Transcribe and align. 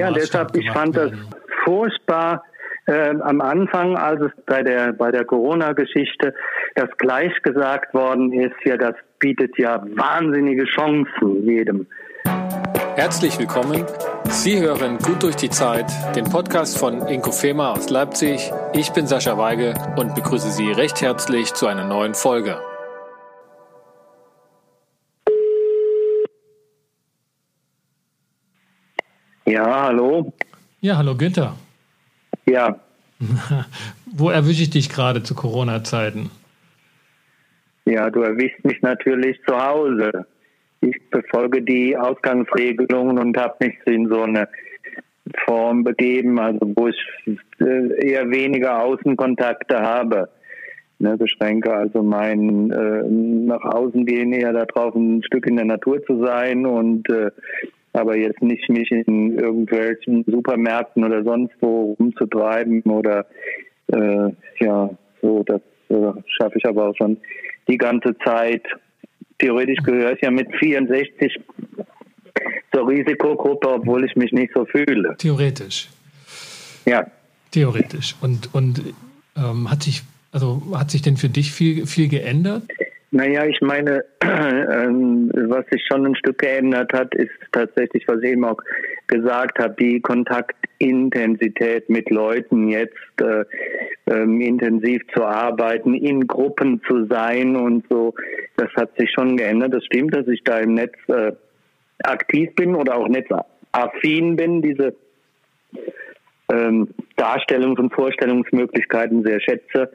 Ja, 0.00 0.10
deshalb, 0.12 0.56
ich 0.56 0.70
fand 0.70 0.96
werden. 0.96 1.26
das 1.30 1.54
furchtbar 1.64 2.44
äh, 2.86 3.14
am 3.20 3.40
Anfang, 3.40 3.96
als 3.96 4.20
es 4.20 4.32
bei 4.46 4.62
der, 4.62 4.92
bei 4.92 5.10
der 5.10 5.24
Corona-Geschichte 5.24 6.34
das 6.74 6.88
gleich 6.98 7.32
gesagt 7.42 7.94
worden 7.94 8.32
ist, 8.32 8.54
ja, 8.64 8.76
das 8.76 8.94
bietet 9.18 9.58
ja 9.58 9.82
wahnsinnige 9.96 10.64
Chancen 10.64 11.44
jedem. 11.44 11.86
Herzlich 12.96 13.38
willkommen. 13.38 13.84
Sie 14.24 14.60
hören 14.60 14.98
Gut 14.98 15.22
durch 15.22 15.36
die 15.36 15.50
Zeit, 15.50 15.86
den 16.14 16.24
Podcast 16.24 16.78
von 16.78 17.06
Inkofema 17.06 17.72
aus 17.72 17.90
Leipzig. 17.90 18.52
Ich 18.72 18.92
bin 18.92 19.06
Sascha 19.06 19.38
Weige 19.38 19.74
und 19.96 20.14
begrüße 20.14 20.50
Sie 20.50 20.70
recht 20.72 21.00
herzlich 21.00 21.54
zu 21.54 21.66
einer 21.66 21.84
neuen 21.84 22.14
Folge. 22.14 22.60
Ja, 29.50 29.86
hallo. 29.86 30.32
Ja, 30.80 30.96
hallo 30.96 31.16
Günther. 31.16 31.56
Ja. 32.46 32.78
Wo 34.06 34.30
erwische 34.30 34.62
ich 34.62 34.70
dich 34.70 34.88
gerade 34.88 35.24
zu 35.24 35.34
Corona-Zeiten? 35.34 36.30
Ja, 37.84 38.10
du 38.10 38.20
erwischst 38.22 38.64
mich 38.64 38.80
natürlich 38.80 39.40
zu 39.44 39.60
Hause. 39.60 40.24
Ich 40.80 40.96
befolge 41.10 41.62
die 41.62 41.96
Ausgangsregelungen 41.96 43.18
und 43.18 43.36
habe 43.36 43.66
mich 43.66 43.74
in 43.86 44.08
so 44.08 44.22
eine 44.22 44.48
Form 45.44 45.82
begeben, 45.82 46.38
also 46.38 46.60
wo 46.76 46.86
ich 46.86 47.38
äh, 47.60 48.08
eher 48.08 48.30
weniger 48.30 48.80
Außenkontakte 48.80 49.80
habe. 49.80 50.28
Ne, 51.00 51.16
beschränke 51.16 51.74
also 51.74 52.04
mein 52.04 52.70
äh, 52.70 53.02
nach 53.08 53.64
außen 53.64 54.06
gehen 54.06 54.32
eher 54.32 54.52
darauf, 54.52 54.94
ein 54.94 55.24
Stück 55.24 55.46
in 55.46 55.56
der 55.56 55.64
Natur 55.64 56.04
zu 56.04 56.24
sein 56.24 56.66
und 56.66 57.08
äh, 57.08 57.30
aber 57.92 58.16
jetzt 58.16 58.42
nicht 58.42 58.68
mich 58.68 58.90
in 58.90 59.38
irgendwelchen 59.38 60.24
Supermärkten 60.26 61.04
oder 61.04 61.24
sonst 61.24 61.54
wo 61.60 61.96
rumzutreiben 61.98 62.82
oder 62.82 63.26
äh, 63.88 64.30
ja, 64.60 64.90
so, 65.20 65.42
das 65.44 65.60
äh, 65.88 66.12
schaffe 66.26 66.58
ich 66.58 66.64
aber 66.64 66.88
auch 66.88 66.96
schon 66.96 67.16
die 67.68 67.78
ganze 67.78 68.16
Zeit. 68.18 68.62
Theoretisch 69.38 69.78
gehöre 69.82 70.12
ich 70.12 70.20
ja 70.20 70.30
mit 70.30 70.54
64 70.56 71.40
zur 72.72 72.88
Risikogruppe, 72.88 73.68
obwohl 73.68 74.04
ich 74.04 74.14
mich 74.16 74.32
nicht 74.32 74.52
so 74.54 74.64
fühle. 74.64 75.16
Theoretisch. 75.18 75.88
Ja. 76.86 77.06
Theoretisch. 77.50 78.14
Und, 78.20 78.54
und 78.54 78.82
ähm, 79.36 79.70
hat 79.70 79.82
sich, 79.82 80.02
also 80.30 80.62
hat 80.74 80.90
sich 80.90 81.02
denn 81.02 81.16
für 81.16 81.28
dich 81.28 81.52
viel, 81.52 81.86
viel 81.86 82.08
geändert? 82.08 82.62
Naja, 83.12 83.44
ich 83.44 83.60
meine, 83.60 84.04
ähm, 84.22 85.30
was 85.34 85.66
sich 85.70 85.82
schon 85.86 86.06
ein 86.06 86.14
Stück 86.14 86.38
geändert 86.38 86.92
hat, 86.92 87.12
ist 87.14 87.32
tatsächlich, 87.50 88.06
was 88.06 88.22
ich 88.22 88.30
eben 88.30 88.44
auch 88.44 88.58
gesagt 89.08 89.58
habe, 89.58 89.74
die 89.80 90.00
Kontaktintensität 90.00 91.90
mit 91.90 92.08
Leuten 92.10 92.68
jetzt 92.68 92.94
äh, 93.20 93.44
ähm, 94.06 94.40
intensiv 94.40 95.02
zu 95.12 95.24
arbeiten, 95.24 95.94
in 95.94 96.28
Gruppen 96.28 96.80
zu 96.86 97.06
sein 97.06 97.56
und 97.56 97.84
so. 97.90 98.14
Das 98.56 98.70
hat 98.76 98.96
sich 98.96 99.10
schon 99.10 99.36
geändert. 99.36 99.74
Das 99.74 99.84
stimmt, 99.86 100.14
dass 100.14 100.28
ich 100.28 100.44
da 100.44 100.60
im 100.60 100.74
Netz 100.74 100.94
äh, 101.08 101.32
aktiv 102.04 102.54
bin 102.54 102.76
oder 102.76 102.96
auch 102.96 103.08
netzaffin 103.08 104.36
bin, 104.36 104.62
diese 104.62 104.94
ähm, 106.52 106.88
Darstellungs- 107.16 107.80
und 107.80 107.92
Vorstellungsmöglichkeiten 107.92 109.24
sehr 109.24 109.40
schätze 109.40 109.90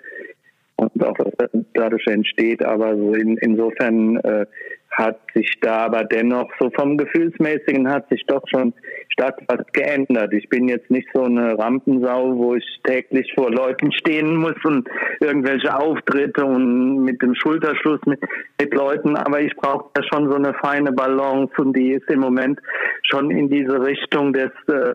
und 0.78 1.04
auch 1.04 1.18
was 1.20 1.50
dadurch 1.74 2.06
entsteht. 2.08 2.64
Aber 2.64 2.96
so 2.96 3.14
in, 3.14 3.38
insofern 3.38 4.18
äh, 4.18 4.46
hat 4.92 5.20
sich 5.34 5.52
da 5.62 5.86
aber 5.86 6.06
dennoch 6.06 6.50
so 6.60 6.70
vom 6.70 6.98
Gefühlsmäßigen 6.98 7.90
hat 7.90 8.08
sich 8.10 8.26
doch 8.28 8.44
schon 8.48 8.74
stark 9.10 9.42
was 9.48 9.66
geändert. 9.74 10.34
Ich 10.34 10.48
bin 10.50 10.68
jetzt 10.68 10.90
nicht 10.90 11.08
so 11.14 11.24
eine 11.24 11.58
Rampensau, 11.58 12.38
wo 12.38 12.56
ich 12.56 12.66
täglich 12.84 13.32
vor 13.36 13.52
Leuten 13.52 13.92
stehen 13.92 14.38
muss 14.38 14.56
und 14.64 14.88
irgendwelche 15.20 15.76
Auftritte 15.76 16.46
und 16.46 17.04
mit 17.04 17.22
dem 17.22 17.36
Schulterschluss 17.36 18.00
mit, 18.06 18.22
mit 18.60 18.74
Leuten, 18.74 19.18
aber 19.18 19.42
ich 19.42 19.56
brauche 19.56 19.90
da 19.94 20.02
schon 20.04 20.30
so 20.30 20.36
eine 20.36 20.54
feine 20.54 20.92
Balance 20.92 21.54
und 21.58 21.76
die 21.76 21.92
ist 21.92 22.10
im 22.10 22.22
Moment 22.22 22.60
schon 23.04 23.32
in 23.32 23.50
diese 23.50 23.82
Richtung 23.82 24.34
des 24.34 24.52
äh, 24.68 24.94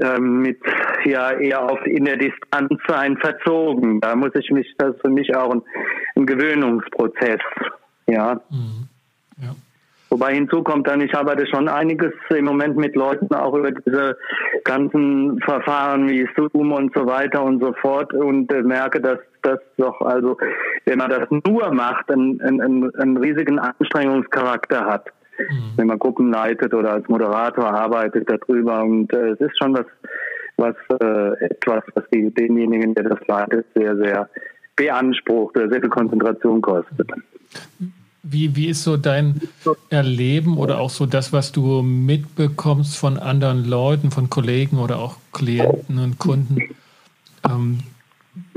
äh, 0.00 0.18
mit 0.18 0.58
ja 1.04 1.32
eher 1.32 1.70
auf 1.70 1.84
in 1.86 2.04
der 2.04 2.16
Distanz 2.16 2.80
sein 2.88 3.16
verzogen. 3.18 4.00
Da 4.00 4.16
muss 4.16 4.34
ich 4.34 4.50
mich, 4.50 4.72
das 4.78 4.94
ist 4.94 5.02
für 5.02 5.10
mich 5.10 5.34
auch 5.34 5.50
ein, 5.50 5.62
ein 6.16 6.26
Gewöhnungsprozess. 6.26 7.40
Ja. 8.06 8.40
Mhm. 8.50 8.81
Wobei 10.12 10.34
hinzu 10.34 10.62
kommt 10.62 10.86
dann, 10.88 11.00
ich 11.00 11.14
arbeite 11.14 11.46
schon 11.46 11.68
einiges 11.68 12.12
im 12.28 12.44
Moment 12.44 12.76
mit 12.76 12.94
Leuten 12.94 13.34
auch 13.34 13.54
über 13.54 13.70
diese 13.70 14.18
ganzen 14.62 15.40
Verfahren 15.40 16.06
wie 16.06 16.28
Zoom 16.36 16.72
und 16.72 16.92
so 16.94 17.06
weiter 17.06 17.42
und 17.42 17.62
so 17.62 17.72
fort 17.80 18.12
und 18.12 18.52
äh, 18.52 18.60
merke, 18.60 19.00
dass 19.00 19.20
das 19.40 19.58
doch 19.78 20.02
also, 20.02 20.36
wenn 20.84 20.98
man 20.98 21.08
das 21.08 21.30
nur 21.30 21.72
macht, 21.72 22.10
einen, 22.10 22.42
einen, 22.42 22.94
einen 22.94 23.16
riesigen 23.16 23.58
Anstrengungscharakter 23.58 24.84
hat. 24.84 25.06
Mhm. 25.38 25.72
Wenn 25.76 25.86
man 25.86 25.98
Gruppen 25.98 26.30
leitet 26.30 26.74
oder 26.74 26.92
als 26.92 27.08
Moderator 27.08 27.72
arbeitet 27.72 28.28
darüber 28.28 28.82
und 28.82 29.10
äh, 29.14 29.30
es 29.30 29.40
ist 29.40 29.56
schon 29.56 29.72
was, 29.72 29.86
was 30.58 30.74
äh, 31.00 31.46
etwas, 31.46 31.84
was 31.94 32.04
die, 32.12 32.28
denjenigen, 32.34 32.94
der 32.94 33.04
das 33.04 33.26
leitet, 33.26 33.64
sehr, 33.74 33.96
sehr 33.96 34.28
beansprucht 34.76 35.56
oder 35.56 35.70
sehr 35.70 35.80
viel 35.80 35.88
Konzentration 35.88 36.60
kostet. 36.60 37.10
Wie, 38.24 38.54
wie 38.54 38.66
ist 38.66 38.84
so 38.84 38.96
dein 38.96 39.40
Erleben 39.90 40.56
oder 40.56 40.78
auch 40.78 40.90
so 40.90 41.06
das, 41.06 41.32
was 41.32 41.50
du 41.50 41.82
mitbekommst 41.82 42.96
von 42.96 43.18
anderen 43.18 43.64
Leuten, 43.64 44.12
von 44.12 44.30
Kollegen 44.30 44.78
oder 44.78 45.00
auch 45.00 45.16
Klienten 45.32 45.98
und 45.98 46.18
Kunden? 46.18 46.58
Ähm, 47.48 47.80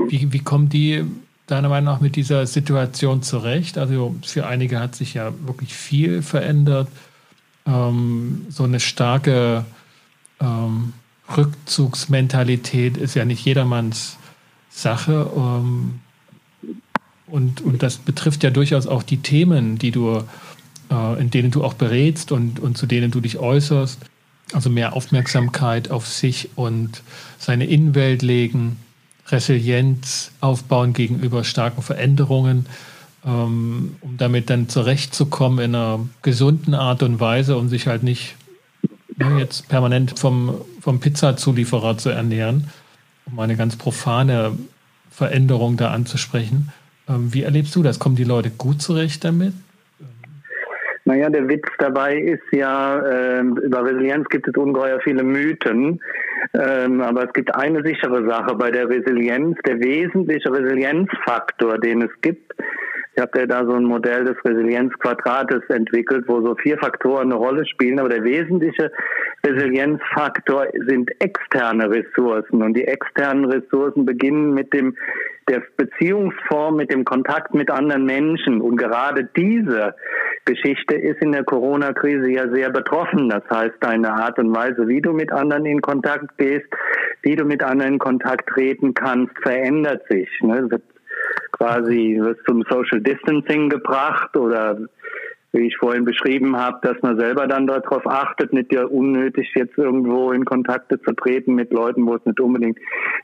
wie, 0.08 0.32
wie 0.32 0.38
kommen 0.38 0.68
die 0.68 1.04
deiner 1.46 1.68
Meinung 1.68 1.94
nach 1.94 2.00
mit 2.00 2.16
dieser 2.16 2.46
Situation 2.46 3.22
zurecht? 3.22 3.76
Also 3.76 4.14
für 4.24 4.46
einige 4.46 4.78
hat 4.78 4.94
sich 4.94 5.14
ja 5.14 5.32
wirklich 5.44 5.74
viel 5.74 6.22
verändert. 6.22 6.88
Ähm, 7.66 8.46
so 8.48 8.62
eine 8.62 8.78
starke 8.78 9.64
ähm, 10.40 10.92
Rückzugsmentalität 11.36 12.96
ist 12.96 13.14
ja 13.14 13.24
nicht 13.24 13.44
jedermanns 13.44 14.16
Sache. 14.70 15.30
Ähm, 15.36 16.00
und, 17.26 17.60
und 17.60 17.82
das 17.82 17.96
betrifft 17.96 18.44
ja 18.44 18.50
durchaus 18.50 18.86
auch 18.86 19.02
die 19.02 19.18
Themen, 19.18 19.78
die 19.78 19.90
du, 19.90 20.22
äh, 20.90 21.20
in 21.20 21.30
denen 21.30 21.50
du 21.50 21.64
auch 21.64 21.74
berätst 21.74 22.32
und, 22.32 22.60
und 22.60 22.78
zu 22.78 22.86
denen 22.86 23.10
du 23.10 23.20
dich 23.20 23.38
äußerst. 23.38 24.00
Also 24.52 24.70
mehr 24.70 24.92
Aufmerksamkeit 24.92 25.90
auf 25.90 26.06
sich 26.06 26.50
und 26.54 27.02
seine 27.38 27.66
Innenwelt 27.66 28.22
legen, 28.22 28.76
Resilienz 29.28 30.30
aufbauen 30.40 30.92
gegenüber 30.92 31.42
starken 31.42 31.82
Veränderungen, 31.82 32.66
ähm, 33.24 33.96
um 34.00 34.16
damit 34.16 34.48
dann 34.48 34.68
zurechtzukommen 34.68 35.58
in 35.58 35.74
einer 35.74 36.08
gesunden 36.22 36.74
Art 36.74 37.02
und 37.02 37.18
Weise 37.18 37.56
und 37.56 37.70
sich 37.70 37.88
halt 37.88 38.04
nicht 38.04 38.36
ne, 39.16 39.40
jetzt 39.40 39.68
permanent 39.68 40.16
vom, 40.16 40.54
vom 40.80 41.00
Pizzazulieferer 41.00 41.98
zu 41.98 42.10
ernähren, 42.10 42.70
um 43.24 43.40
eine 43.40 43.56
ganz 43.56 43.74
profane 43.74 44.56
Veränderung 45.10 45.76
da 45.76 45.90
anzusprechen. 45.90 46.72
Ähm, 47.08 47.32
wie 47.32 47.42
erlebst 47.42 47.74
du 47.76 47.82
das? 47.82 47.98
Kommen 47.98 48.16
die 48.16 48.24
Leute 48.24 48.50
gut 48.50 48.82
zurecht 48.82 49.24
damit? 49.24 49.52
Naja, 51.04 51.30
der 51.30 51.48
Witz 51.48 51.68
dabei 51.78 52.16
ist 52.16 52.42
ja, 52.50 52.98
äh, 52.98 53.40
über 53.40 53.84
Resilienz 53.84 54.28
gibt 54.28 54.48
es 54.48 54.56
ungeheuer 54.56 54.98
viele 55.00 55.22
Mythen. 55.22 56.00
Ähm, 56.52 57.00
aber 57.00 57.24
es 57.24 57.32
gibt 57.32 57.54
eine 57.54 57.82
sichere 57.84 58.26
Sache 58.26 58.56
bei 58.56 58.72
der 58.72 58.88
Resilienz. 58.88 59.56
Der 59.64 59.78
wesentliche 59.78 60.52
Resilienzfaktor, 60.52 61.78
den 61.78 62.02
es 62.02 62.10
gibt, 62.22 62.52
ich 63.16 63.22
habe 63.22 63.38
ja 63.38 63.46
da 63.46 63.64
so 63.64 63.72
ein 63.72 63.84
Modell 63.84 64.26
des 64.26 64.36
Resilienzquadrates 64.44 65.62
entwickelt, 65.70 66.24
wo 66.28 66.42
so 66.42 66.54
vier 66.54 66.76
Faktoren 66.76 67.32
eine 67.32 67.36
Rolle 67.36 67.64
spielen. 67.64 67.98
Aber 67.98 68.10
der 68.10 68.24
wesentliche 68.24 68.92
Resilienzfaktor 69.44 70.66
sind 70.86 71.10
externe 71.18 71.90
Ressourcen. 71.90 72.62
Und 72.62 72.74
die 72.74 72.84
externen 72.84 73.46
Ressourcen 73.46 74.04
beginnen 74.04 74.52
mit 74.52 74.74
dem 74.74 74.96
der 75.48 75.62
Beziehungsform, 75.78 76.76
mit 76.76 76.92
dem 76.92 77.06
Kontakt 77.06 77.54
mit 77.54 77.70
anderen 77.70 78.04
Menschen. 78.04 78.60
Und 78.60 78.76
gerade 78.76 79.26
diese 79.34 79.94
Geschichte 80.44 80.96
ist 80.96 81.22
in 81.22 81.32
der 81.32 81.44
Corona-Krise 81.44 82.28
ja 82.30 82.52
sehr 82.52 82.68
betroffen. 82.68 83.30
Das 83.30 83.44
heißt, 83.48 83.76
deine 83.80 84.12
Art 84.12 84.38
und 84.38 84.54
Weise, 84.54 84.88
wie 84.88 85.00
du 85.00 85.14
mit 85.14 85.32
anderen 85.32 85.64
in 85.64 85.80
Kontakt 85.80 86.36
gehst, 86.36 86.66
wie 87.22 87.34
du 87.34 87.46
mit 87.46 87.62
anderen 87.62 87.94
in 87.94 87.98
Kontakt 87.98 88.50
treten 88.50 88.92
kannst, 88.92 89.32
verändert 89.42 90.02
sich. 90.10 90.28
Ne? 90.42 90.68
Quasi 91.58 92.18
wird 92.20 92.38
zum 92.46 92.62
Social 92.68 93.00
Distancing 93.00 93.70
gebracht 93.70 94.36
oder 94.36 94.78
wie 95.52 95.68
ich 95.68 95.76
vorhin 95.76 96.04
beschrieben 96.04 96.56
habe, 96.56 96.78
dass 96.82 97.00
man 97.02 97.18
selber 97.18 97.46
dann 97.46 97.66
darauf 97.66 98.06
achtet, 98.06 98.52
nicht 98.52 98.72
ja 98.72 98.84
unnötig 98.84 99.50
jetzt 99.54 99.78
irgendwo 99.78 100.32
in 100.32 100.44
Kontakte 100.44 101.00
zu 101.00 101.12
treten 101.12 101.54
mit 101.54 101.72
Leuten, 101.72 102.06
wo 102.06 102.14
es 102.14 102.24
nicht 102.26 102.40
unbedingt 102.40 102.78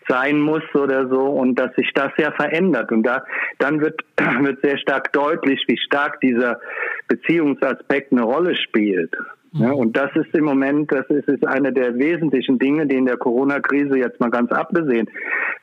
sein 0.08 0.40
muss 0.40 0.62
oder 0.74 1.08
so 1.08 1.20
und 1.26 1.58
dass 1.58 1.74
sich 1.74 1.90
das 1.94 2.12
ja 2.16 2.32
verändert 2.32 2.90
und 2.90 3.02
da 3.02 3.24
dann 3.58 3.80
wird 3.80 4.00
wird 4.40 4.62
sehr 4.62 4.78
stark 4.78 5.12
deutlich, 5.12 5.62
wie 5.68 5.78
stark 5.78 6.20
dieser 6.20 6.60
Beziehungsaspekt 7.08 8.12
eine 8.12 8.22
Rolle 8.22 8.56
spielt. 8.56 9.14
Ja, 9.54 9.68
mhm. 9.68 9.74
und 9.74 9.96
das 9.96 10.10
ist 10.14 10.34
im 10.34 10.44
Moment, 10.44 10.90
das 10.90 11.06
ist, 11.08 11.28
ist 11.28 11.46
eine 11.46 11.72
der 11.72 11.94
wesentlichen 11.96 12.58
Dinge, 12.58 12.86
die 12.86 12.96
in 12.96 13.06
der 13.06 13.18
Corona-Krise 13.18 13.98
jetzt 13.98 14.18
mal 14.18 14.30
ganz 14.30 14.50
abgesehen 14.50 15.08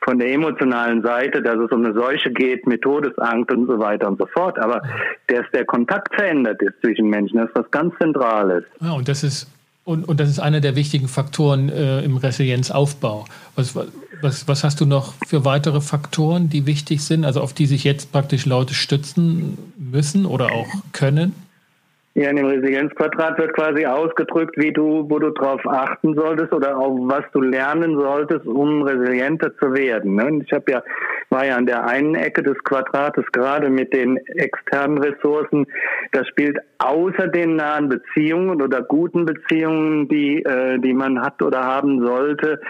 von 0.02 0.18
der 0.18 0.32
emotionalen 0.32 1.02
Seite, 1.02 1.42
dass 1.42 1.56
es 1.58 1.70
um 1.72 1.84
eine 1.84 1.92
Seuche 1.94 2.30
geht 2.30 2.66
mit 2.66 2.82
Todesangst 2.82 3.50
und 3.50 3.66
so 3.66 3.78
weiter 3.78 4.08
und 4.08 4.18
so 4.18 4.26
fort, 4.26 4.58
aber 4.58 4.82
dass 5.26 5.44
der 5.52 5.64
Kontakt 5.64 6.14
verändert 6.14 6.62
ist 6.62 6.80
zwischen 6.80 7.08
Menschen, 7.08 7.38
das 7.38 7.48
ist 7.48 7.56
was 7.56 7.70
ganz 7.70 7.94
Zentrales. 7.98 8.64
Ja, 8.80 8.92
und 8.92 9.08
das 9.08 9.24
ist 9.24 9.48
und, 9.84 10.06
und 10.08 10.20
das 10.20 10.28
ist 10.28 10.38
einer 10.38 10.60
der 10.60 10.76
wichtigen 10.76 11.08
Faktoren 11.08 11.68
äh, 11.68 12.02
im 12.02 12.16
Resilienzaufbau. 12.16 13.24
Was, 13.56 13.74
was, 14.20 14.46
was 14.46 14.62
hast 14.62 14.80
du 14.80 14.86
noch 14.86 15.14
für 15.26 15.44
weitere 15.44 15.80
Faktoren, 15.80 16.48
die 16.48 16.66
wichtig 16.66 17.02
sind, 17.02 17.24
also 17.24 17.40
auf 17.40 17.54
die 17.54 17.66
sich 17.66 17.82
jetzt 17.82 18.12
praktisch 18.12 18.46
Leute 18.46 18.74
stützen 18.74 19.58
müssen 19.76 20.26
oder 20.26 20.52
auch 20.52 20.68
können? 20.92 21.34
Ja, 22.14 22.28
in 22.28 22.36
dem 22.36 22.46
Resilienzquadrat 22.46 23.38
wird 23.38 23.54
quasi 23.54 23.86
ausgedrückt, 23.86 24.56
wie 24.56 24.72
du, 24.72 25.08
wo 25.08 25.20
du 25.20 25.30
drauf 25.30 25.60
achten 25.64 26.14
solltest 26.16 26.52
oder 26.52 26.76
auf 26.76 26.98
was 27.02 27.22
du 27.32 27.40
lernen 27.40 27.96
solltest, 27.96 28.46
um 28.46 28.82
resilienter 28.82 29.56
zu 29.58 29.72
werden. 29.74 30.16
Ne? 30.16 30.42
Ich 30.44 30.52
habe 30.52 30.72
ja, 30.72 30.82
war 31.28 31.46
ja 31.46 31.56
an 31.56 31.66
der 31.66 31.86
einen 31.86 32.16
Ecke 32.16 32.42
des 32.42 32.58
Quadrates 32.64 33.24
gerade 33.30 33.70
mit 33.70 33.92
den 33.92 34.16
externen 34.26 34.98
Ressourcen. 34.98 35.66
Das 36.10 36.26
spielt 36.26 36.58
außer 36.78 37.28
den 37.28 37.54
nahen 37.54 37.88
Beziehungen 37.88 38.60
oder 38.60 38.82
guten 38.82 39.24
Beziehungen, 39.24 40.08
die, 40.08 40.42
äh, 40.42 40.80
die 40.80 40.94
man 40.94 41.22
hat 41.22 41.40
oder 41.40 41.62
haben 41.62 42.04
sollte, 42.04 42.60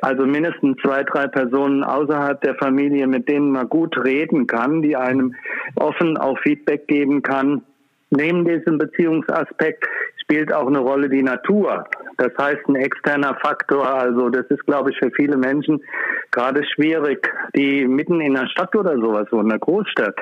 also 0.00 0.26
mindestens 0.26 0.76
zwei, 0.82 1.04
drei 1.04 1.28
Personen 1.28 1.84
außerhalb 1.84 2.40
der 2.40 2.56
Familie, 2.56 3.06
mit 3.06 3.28
denen 3.28 3.52
man 3.52 3.68
gut 3.68 3.96
reden 4.04 4.48
kann, 4.48 4.82
die 4.82 4.96
einem 4.96 5.36
offen 5.76 6.16
auch 6.16 6.36
Feedback 6.40 6.88
geben 6.88 7.22
kann 7.22 7.62
Neben 8.10 8.44
diesem 8.44 8.78
Beziehungsaspekt 8.78 9.84
spielt 10.28 10.52
auch 10.52 10.66
eine 10.66 10.78
Rolle 10.78 11.08
die 11.08 11.22
Natur. 11.22 11.84
Das 12.18 12.32
heißt, 12.38 12.68
ein 12.68 12.74
externer 12.76 13.34
Faktor, 13.40 13.86
also 13.86 14.28
das 14.28 14.46
ist, 14.48 14.64
glaube 14.66 14.90
ich, 14.90 14.98
für 14.98 15.10
viele 15.10 15.36
Menschen 15.36 15.82
gerade 16.30 16.62
schwierig, 16.74 17.26
die 17.56 17.86
mitten 17.86 18.20
in 18.20 18.34
der 18.34 18.46
Stadt 18.48 18.74
oder 18.76 18.94
sowas, 18.96 19.26
so 19.30 19.40
in 19.40 19.48
der 19.48 19.58
Großstadt, 19.58 20.16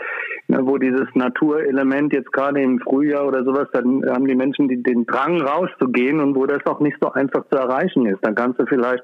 ne, 0.47 0.59
wo 0.63 0.79
dieses 0.79 1.09
Naturelement 1.15 2.13
jetzt 2.13 2.33
gerade 2.33 2.61
im 2.61 2.79
Frühjahr 2.79 3.27
oder 3.27 3.45
sowas, 3.45 3.67
dann 3.73 4.05
haben 4.09 4.27
die 4.27 4.37
Menschen 4.37 4.69
den 4.69 5.07
Drang 5.07 5.41
rauszugehen 5.41 6.21
und 6.21 6.37
wo 6.37 6.47
das 6.47 6.65
auch 6.67 6.81
nicht 6.81 6.97
so 7.01 7.13
einfach 7.13 7.45
zu 7.51 7.57
erreichen 7.57 8.07
ist. 8.07 8.19
Dann 8.23 8.35
kannst 8.35 8.61
du 8.61 8.67
vielleicht 8.67 9.03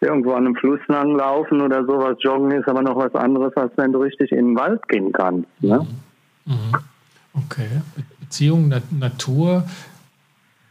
irgendwo 0.00 0.32
an 0.32 0.46
einem 0.46 0.54
Fluss 0.54 0.80
lang 0.88 1.14
laufen 1.16 1.60
oder 1.60 1.84
sowas, 1.84 2.16
joggen 2.20 2.52
ist 2.52 2.68
aber 2.68 2.82
noch 2.82 2.96
was 2.96 3.14
anderes, 3.14 3.54
als 3.56 3.72
wenn 3.76 3.92
du 3.92 4.00
richtig 4.00 4.32
in 4.32 4.48
den 4.48 4.56
Wald 4.56 4.86
gehen 4.88 5.12
kannst. 5.12 5.46
Ne? 5.60 5.86
Mhm. 6.46 6.72
Okay. 7.34 7.68
Beziehung, 8.28 8.72
Natur, 8.90 9.64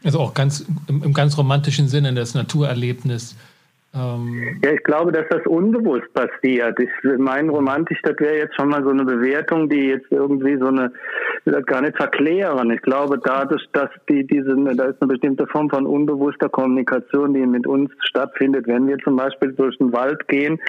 also 0.04 0.20
auch 0.20 0.34
ganz 0.34 0.66
im, 0.88 1.04
im 1.04 1.14
ganz 1.14 1.38
romantischen 1.38 1.88
Sinne, 1.88 2.14
das 2.14 2.36
Naturerlebnis 2.36 3.36
ähm 3.98 4.60
ja, 4.64 4.74
ich 4.74 4.84
glaube, 4.84 5.12
dass 5.12 5.26
das 5.30 5.46
unbewusst 5.46 6.14
passiert. 6.14 6.78
Ich 6.80 6.90
meine, 7.18 7.52
romantisch, 7.52 8.00
das 8.04 8.16
wäre 8.20 8.38
jetzt 8.38 8.56
schon 8.56 8.70
mal 8.70 8.84
so 8.84 8.90
eine 8.90 9.06
Bewertung, 9.06 9.70
die 9.70 9.88
jetzt 9.88 10.12
irgendwie 10.12 10.58
so 10.58 10.68
eine, 10.68 10.92
das 11.52 11.66
gar 11.66 11.82
nicht 11.82 11.98
verklären. 11.98 12.72
Ich 12.72 12.82
glaube, 12.82 13.20
dadurch, 13.24 13.64
dass 13.74 13.90
die, 14.10 14.26
diese, 14.26 14.56
da 14.76 14.86
ist 14.86 15.02
eine 15.02 15.10
bestimmte 15.10 15.48
Form 15.48 15.70
von 15.70 15.86
unbewusster 15.86 16.50
Kommunikation, 16.50 17.34
die 17.34 17.46
mit 17.46 17.66
uns 17.66 17.92
stattfindet, 18.02 18.68
wenn 18.68 18.88
wir 18.88 18.98
zum 19.00 19.16
Beispiel 19.16 19.54
durch 19.54 19.78
den 19.78 19.94
Wald 19.94 20.28
gehen 20.28 20.60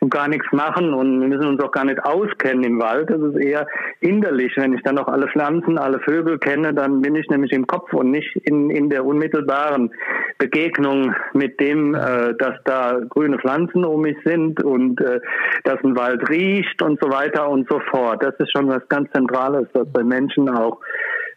und 0.00 0.10
gar 0.10 0.28
nichts 0.28 0.46
machen 0.52 0.92
und 0.92 1.20
wir 1.20 1.28
müssen 1.28 1.48
uns 1.48 1.62
auch 1.62 1.72
gar 1.72 1.84
nicht 1.84 2.04
auskennen 2.04 2.64
im 2.64 2.80
Wald. 2.80 3.10
Das 3.10 3.20
ist 3.20 3.36
eher 3.36 3.66
hinderlich. 4.00 4.52
Wenn 4.56 4.74
ich 4.74 4.82
dann 4.82 4.96
noch 4.96 5.08
alle 5.08 5.28
Pflanzen, 5.28 5.78
alle 5.78 6.00
Vögel 6.00 6.38
kenne, 6.38 6.74
dann 6.74 7.00
bin 7.00 7.14
ich 7.14 7.28
nämlich 7.28 7.52
im 7.52 7.66
Kopf 7.66 7.92
und 7.92 8.10
nicht 8.10 8.36
in, 8.44 8.70
in 8.70 8.90
der 8.90 9.04
unmittelbaren 9.04 9.90
Begegnung 10.38 11.14
mit 11.32 11.58
dem, 11.60 11.94
äh, 11.94 12.34
dass 12.38 12.54
da 12.64 13.00
grüne 13.08 13.38
Pflanzen 13.38 13.84
um 13.84 14.02
mich 14.02 14.16
sind 14.24 14.62
und 14.62 15.00
äh, 15.00 15.20
dass 15.64 15.82
ein 15.82 15.96
Wald 15.96 16.28
riecht 16.28 16.82
und 16.82 17.00
so 17.00 17.10
weiter 17.10 17.48
und 17.48 17.68
so 17.68 17.80
fort. 17.90 18.22
Das 18.22 18.34
ist 18.38 18.52
schon 18.52 18.68
was 18.68 18.86
ganz 18.88 19.10
Zentrales, 19.12 19.66
dass 19.72 19.90
bei 19.90 20.02
Menschen 20.02 20.25
auch 20.48 20.80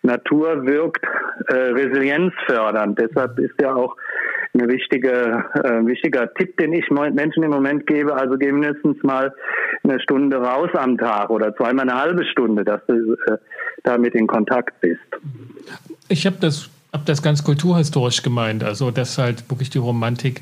Natur 0.01 0.65
wirkt, 0.65 1.03
äh, 1.47 1.53
Resilienz 1.53 2.33
fördern. 2.45 2.95
Deshalb 2.95 3.38
ist 3.39 3.53
ja 3.62 3.74
auch 3.75 3.95
ein 4.53 4.68
wichtige, 4.68 5.45
äh, 5.53 5.86
wichtiger 5.86 6.33
Tipp, 6.33 6.57
den 6.57 6.74
ich 6.74 6.89
Menschen 6.89 7.44
im 7.44 7.51
Moment 7.51 7.86
gebe. 7.86 8.15
Also 8.15 8.38
geh 8.38 8.51
mindestens 8.51 9.01
mal 9.03 9.33
eine 9.83 10.00
Stunde 10.00 10.38
raus 10.38 10.69
am 10.74 10.97
Tag 10.97 11.30
oder 11.30 11.56
zweimal 11.56 11.89
eine 11.89 12.00
halbe 12.00 12.25
Stunde, 12.25 12.63
dass 12.63 12.81
du 12.88 13.13
äh, 13.13 13.38
damit 13.83 14.15
in 14.15 14.27
Kontakt 14.27 14.80
bist. 14.81 15.00
Ich 16.07 16.25
habe 16.25 16.38
das, 16.39 16.69
hab 16.94 17.06
das 17.06 17.21
ganz 17.21 17.44
kulturhistorisch 17.44 18.24
gemeint, 18.24 18.63
also 18.63 18.92
dass 18.92 19.18
halt 19.18 19.50
wirklich 19.50 19.69
die 19.69 19.77
Romantik 19.77 20.42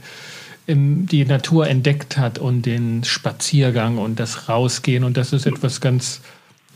die 0.70 1.24
Natur 1.24 1.68
entdeckt 1.68 2.18
hat 2.18 2.40
und 2.40 2.66
den 2.66 3.06
Spaziergang 3.06 3.98
und 3.98 4.20
das 4.20 4.50
Rausgehen 4.50 5.06
und 5.06 5.16
dass 5.16 5.32
es 5.32 5.46
etwas 5.46 5.80
ganz 5.80 6.22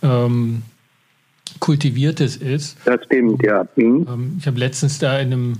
ähm, 0.02 0.64
Kultiviertes 1.60 2.38
ist. 2.38 2.78
Das 2.86 3.04
stimmt, 3.06 3.44
ja. 3.44 3.66
Mhm. 3.76 4.38
Ich 4.40 4.48
habe 4.48 4.60
letztens 4.60 5.00
da 5.00 5.20
in 5.20 5.34
einem, 5.34 5.54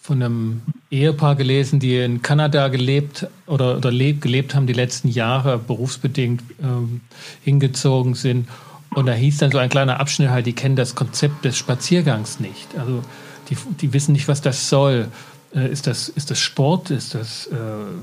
von 0.00 0.22
einem 0.22 0.62
Ehepaar 0.90 1.36
gelesen, 1.36 1.80
die 1.80 1.98
in 1.98 2.22
Kanada 2.22 2.68
gelebt 2.68 3.26
oder, 3.46 3.76
oder 3.76 3.90
leb, 3.90 4.20
gelebt 4.20 4.54
haben, 4.54 4.66
die 4.66 4.72
letzten 4.72 5.08
Jahre 5.08 5.58
berufsbedingt 5.58 6.42
ähm, 6.62 7.00
hingezogen 7.42 8.14
sind. 8.14 8.48
Und 8.94 9.06
da 9.06 9.12
hieß 9.12 9.38
dann 9.38 9.50
so 9.50 9.58
ein 9.58 9.68
kleiner 9.68 10.00
Abschnitt 10.00 10.30
halt, 10.30 10.46
die 10.46 10.54
kennen 10.54 10.76
das 10.76 10.94
Konzept 10.94 11.44
des 11.44 11.58
Spaziergangs 11.58 12.40
nicht. 12.40 12.68
Also 12.78 13.02
die, 13.50 13.56
die 13.80 13.92
wissen 13.92 14.12
nicht, 14.12 14.28
was 14.28 14.40
das 14.40 14.68
soll. 14.68 15.08
Äh, 15.54 15.70
ist, 15.70 15.86
das, 15.86 16.08
ist 16.08 16.30
das 16.30 16.38
Sport? 16.38 16.90
Ist 16.90 17.14
das 17.14 17.46
äh, 17.48 17.56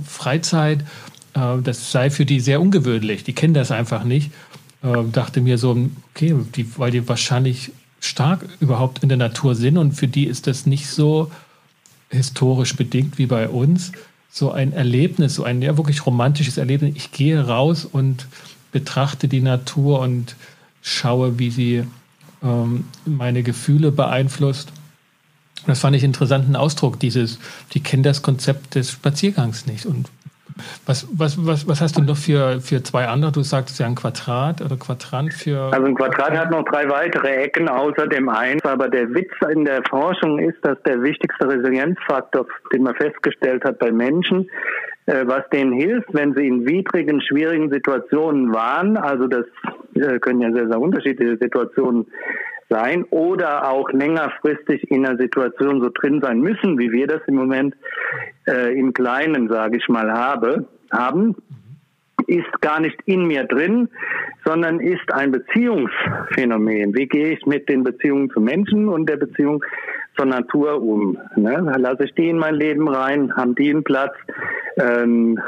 Freizeit? 0.06 0.82
Äh, 1.34 1.62
das 1.64 1.92
sei 1.92 2.10
für 2.10 2.26
die 2.26 2.40
sehr 2.40 2.62
ungewöhnlich. 2.62 3.24
Die 3.24 3.34
kennen 3.34 3.54
das 3.54 3.72
einfach 3.72 4.04
nicht. 4.04 4.32
Äh, 4.84 5.04
dachte 5.12 5.42
mir 5.42 5.58
so, 5.58 5.90
okay, 6.14 6.36
die, 6.56 6.78
weil 6.78 6.92
die 6.92 7.08
wahrscheinlich 7.08 7.72
stark 8.02 8.46
überhaupt 8.60 9.02
in 9.02 9.10
der 9.10 9.18
Natur 9.18 9.56
sind 9.56 9.78
und 9.78 9.94
für 9.94 10.10
die 10.10 10.26
ist 10.26 10.46
das 10.46 10.66
nicht 10.66 10.88
so 10.88 11.32
historisch 12.10 12.76
bedingt 12.76 13.18
wie 13.18 13.26
bei 13.26 13.48
uns. 13.48 13.94
So 14.30 14.52
ein 14.52 14.74
Erlebnis, 14.74 15.36
so 15.36 15.46
ein 15.46 15.62
ja, 15.62 15.78
wirklich 15.78 16.06
romantisches 16.06 16.58
Erlebnis. 16.58 16.96
Ich 16.96 17.12
gehe 17.12 17.48
raus 17.48 17.86
und 17.86 18.28
betrachte 18.72 19.28
die 19.28 19.42
Natur 19.42 20.00
und 20.00 20.36
schaue, 20.82 21.40
wie 21.40 21.50
sie 21.50 21.84
ähm, 22.44 22.86
meine 23.06 23.42
Gefühle 23.42 23.92
beeinflusst. 23.92 24.74
Das 25.66 25.80
fand 25.80 25.96
ich 25.96 26.04
einen 26.04 26.12
interessanten 26.12 26.58
Ausdruck, 26.58 27.00
dieses, 27.00 27.40
die 27.74 27.80
kennen 27.80 28.04
das 28.04 28.22
Konzept 28.22 28.76
des 28.76 28.92
Spaziergangs 28.92 29.66
nicht. 29.66 29.86
Und 29.86 30.10
was, 30.86 31.08
was, 31.12 31.38
was, 31.46 31.68
was 31.68 31.82
hast 31.82 31.98
du 31.98 32.02
noch 32.02 32.18
für, 32.18 32.60
für 32.62 32.84
zwei 32.84 33.08
andere? 33.08 33.32
Du 33.32 33.42
sagtest 33.42 33.80
ja 33.80 33.86
ein 33.86 33.96
Quadrat 33.96 34.62
oder 34.62 34.76
Quadrant 34.78 35.34
für. 35.34 35.72
Also 35.74 35.86
ein 35.88 35.96
Quadrat 35.96 36.32
hat 36.38 36.52
noch 36.52 36.64
drei 36.66 36.90
weitere 36.90 37.44
Ecken 37.44 37.70
außer 37.70 38.08
dem 38.08 38.30
einen. 38.30 38.62
Aber 38.64 38.90
der 38.90 39.10
Witz 39.14 39.32
in 39.52 39.66
der 39.66 39.82
Forschung 39.90 40.40
ist, 40.40 40.58
dass 40.64 40.82
der 40.84 41.02
wichtigste 41.02 41.48
Resilienzfaktor, 41.48 42.46
den 42.74 42.84
man 42.84 42.96
festgestellt 42.96 43.64
hat 43.64 43.80
bei 43.80 43.92
Menschen, 43.92 44.50
äh, 45.06 45.26
was 45.26 45.48
denen 45.50 45.74
hilft, 45.74 46.14
wenn 46.14 46.34
sie 46.34 46.48
in 46.48 46.66
widrigen, 46.66 47.22
schwierigen 47.22 47.70
Situationen 47.70 48.54
waren, 48.54 48.96
also 48.96 49.28
das 49.28 49.46
äh, 49.96 50.20
können 50.20 50.42
ja 50.42 50.52
sehr, 50.52 50.68
sehr 50.68 50.80
unterschiedliche 50.80 51.38
Situationen 51.38 52.08
sein 52.70 53.04
oder 53.06 53.70
auch 53.70 53.90
längerfristig 53.92 54.90
in 54.92 55.06
einer 55.06 55.18
Situation 55.18 55.82
so 55.82 55.90
drin 55.94 56.22
sein 56.22 56.40
müssen, 56.40 56.78
wie 56.80 56.92
wir 56.92 57.08
das 57.08 57.22
im 57.28 57.36
Moment 57.36 57.76
äh, 58.48 58.78
im 58.78 58.94
Kleinen, 58.94 59.50
sage 59.50 59.78
ich 59.78 59.88
mal, 59.90 60.12
habe, 60.12 60.66
haben, 60.92 61.36
ist 62.28 62.62
gar 62.62 62.80
nicht 62.80 63.00
in 63.06 63.26
mir 63.28 63.44
drin, 63.44 63.90
sondern 64.46 64.80
ist 64.80 65.14
ein 65.14 65.32
Beziehungsphänomen. 65.32 66.96
Wie 66.96 67.08
gehe 67.08 67.34
ich 67.34 67.46
mit 67.46 67.70
den 67.70 67.84
Beziehungen 67.84 68.30
zu 68.30 68.40
Menschen 68.40 68.88
und 68.90 69.08
der 69.08 69.18
Beziehung 69.18 69.64
zur 70.16 70.26
Natur 70.26 70.82
um? 70.82 71.18
Ne? 71.36 71.74
Lasse 71.78 72.06
ich 72.06 72.14
die 72.14 72.30
in 72.30 72.38
mein 72.38 72.56
Leben 72.56 72.88
rein? 72.88 73.36
Haben 73.36 73.56
die 73.56 73.70
einen 73.70 73.84
Platz? 73.84 74.14
Ähm, 74.78 75.40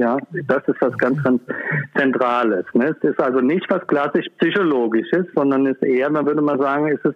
ja, 0.00 0.16
das 0.46 0.62
ist 0.66 0.80
was 0.80 0.96
ganz, 0.98 1.22
ganz 1.22 1.40
Zentrales. 1.96 2.64
Ne? 2.74 2.96
Es 2.96 3.10
ist 3.10 3.20
also 3.20 3.40
nicht 3.40 3.66
was 3.68 3.86
klassisch 3.86 4.26
Psychologisches, 4.38 5.26
sondern 5.34 5.66
ist 5.66 5.82
eher, 5.82 6.10
man 6.10 6.26
würde 6.26 6.42
mal 6.42 6.58
sagen, 6.58 6.88
ist 6.88 7.04
es 7.04 7.14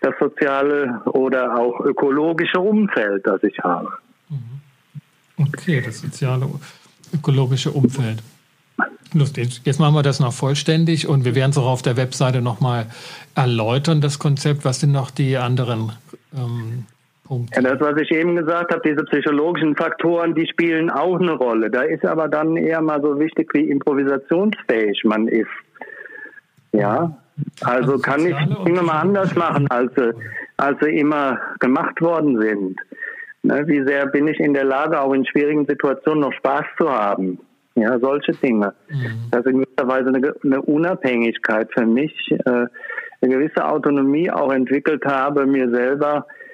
das 0.00 0.14
soziale 0.18 1.00
oder 1.06 1.56
auch 1.56 1.80
ökologische 1.80 2.60
Umfeld, 2.60 3.26
das 3.26 3.42
ich 3.42 3.58
habe. 3.60 3.88
Mhm. 4.28 5.46
Okay, 5.46 5.80
das 5.80 6.00
soziale, 6.00 6.48
ökologische 7.14 7.70
Umfeld. 7.70 8.22
Lustig. 9.14 9.62
Jetzt 9.64 9.80
machen 9.80 9.94
wir 9.94 10.02
das 10.02 10.20
noch 10.20 10.32
vollständig 10.32 11.06
und 11.06 11.24
wir 11.24 11.34
werden 11.34 11.52
es 11.52 11.58
auch 11.58 11.66
auf 11.66 11.82
der 11.82 11.96
Webseite 11.96 12.42
nochmal 12.42 12.86
erläutern, 13.34 14.00
das 14.00 14.18
Konzept. 14.18 14.64
Was 14.64 14.80
sind 14.80 14.92
noch 14.92 15.10
die 15.10 15.38
anderen 15.38 15.92
ähm, 16.36 16.84
Punkt. 17.28 17.54
Ja, 17.54 17.62
das, 17.62 17.80
was 17.80 18.00
ich 18.00 18.10
eben 18.10 18.36
gesagt 18.36 18.72
habe, 18.72 18.82
diese 18.88 19.04
psychologischen 19.04 19.76
Faktoren, 19.76 20.34
die 20.34 20.46
spielen 20.46 20.90
auch 20.90 21.20
eine 21.20 21.32
Rolle. 21.32 21.70
Da 21.70 21.82
ist 21.82 22.04
aber 22.04 22.28
dann 22.28 22.56
eher 22.56 22.80
mal 22.80 23.00
so 23.02 23.20
wichtig, 23.20 23.52
wie 23.52 23.68
improvisationsfähig 23.68 25.04
man 25.04 25.28
ist. 25.28 25.46
Ja, 26.72 27.16
Also, 27.62 27.92
also 27.92 27.98
kann 27.98 28.26
ich 28.26 28.36
Dinge 28.64 28.82
mal 28.82 29.00
anders 29.00 29.34
machen, 29.34 29.66
als, 29.68 29.92
als 30.56 30.78
sie 30.80 30.98
immer 30.98 31.38
gemacht 31.60 32.00
worden 32.00 32.40
sind. 32.40 32.80
Ne, 33.42 33.66
wie 33.66 33.84
sehr 33.84 34.06
bin 34.06 34.26
ich 34.26 34.40
in 34.40 34.54
der 34.54 34.64
Lage, 34.64 35.00
auch 35.00 35.12
in 35.12 35.24
schwierigen 35.24 35.64
Situationen 35.66 36.20
noch 36.20 36.32
Spaß 36.32 36.64
zu 36.78 36.90
haben? 36.90 37.38
Ja, 37.76 37.98
solche 38.00 38.32
Dinge. 38.32 38.74
Mhm. 38.88 39.30
Dass 39.30 39.46
ich 39.46 39.52
gewisserweise 39.52 40.08
eine, 40.08 40.34
eine 40.42 40.62
Unabhängigkeit 40.62 41.68
für 41.72 41.86
mich, 41.86 42.12
äh, 42.30 42.66
eine 43.20 43.34
gewisse 43.34 43.64
Autonomie 43.64 44.30
auch 44.30 44.52
entwickelt 44.52 45.04
habe, 45.04 45.46
mir 45.46 45.70
selber, 45.70 46.26
äh, 46.26 46.47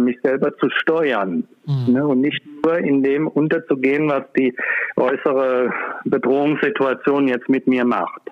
mich 0.00 0.18
selber 0.22 0.56
zu 0.58 0.68
steuern. 0.70 1.46
Mhm. 1.66 1.92
Ne, 1.92 2.06
und 2.06 2.20
nicht 2.20 2.42
nur 2.64 2.78
in 2.78 3.02
dem 3.02 3.26
unterzugehen, 3.26 4.08
was 4.08 4.24
die 4.36 4.54
äußere 4.96 5.72
Bedrohungssituation 6.04 7.28
jetzt 7.28 7.48
mit 7.48 7.66
mir 7.66 7.84
macht. 7.84 8.22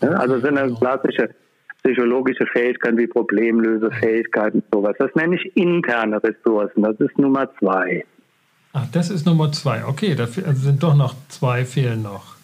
Ne, 0.00 0.18
also 0.18 0.36
es 0.36 0.42
sind 0.42 0.56
eine 0.56 0.74
klassische 0.74 1.30
psychologische 1.82 2.46
Fähigkeiten 2.46 2.98
wie 2.98 3.06
Problemlösefähigkeiten 3.06 4.60
und 4.60 4.74
sowas. 4.74 4.96
Das 4.98 5.14
nenne 5.14 5.36
ich 5.36 5.56
interne 5.56 6.22
Ressourcen. 6.22 6.82
Das 6.82 6.98
ist 6.98 7.18
Nummer 7.18 7.48
zwei. 7.58 8.04
Ach, 8.72 8.86
das 8.92 9.10
ist 9.10 9.26
Nummer 9.26 9.50
zwei. 9.52 9.84
Okay, 9.84 10.14
da 10.14 10.24
also 10.24 10.52
sind 10.52 10.82
doch 10.82 10.94
noch 10.94 11.14
zwei 11.28 11.64
fehlen 11.64 12.02
noch. 12.02 12.36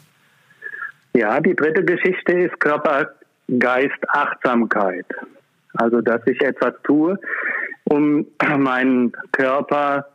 Ja, 1.15 1.41
die 1.41 1.55
dritte 1.55 1.85
Geschichte 1.85 2.33
ist 2.33 2.59
Körper, 2.59 3.11
Geist, 3.59 3.99
Achtsamkeit. 4.09 5.07
Also, 5.75 6.01
dass 6.01 6.21
ich 6.27 6.41
etwas 6.41 6.75
tue, 6.85 7.19
um 7.85 8.27
meinen 8.59 9.13
Körper 9.33 10.07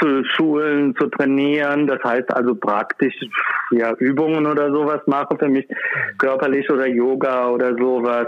zu 0.00 0.24
schulen, 0.36 0.94
zu 0.96 1.06
trainieren. 1.08 1.86
Das 1.86 2.02
heißt 2.02 2.32
also 2.34 2.54
praktisch 2.54 3.14
ja, 3.70 3.92
Übungen 3.94 4.46
oder 4.46 4.70
sowas 4.72 5.00
mache 5.06 5.36
für 5.38 5.48
mich, 5.48 5.66
körperlich 6.18 6.68
oder 6.70 6.86
Yoga 6.86 7.48
oder 7.48 7.76
sowas. 7.76 8.26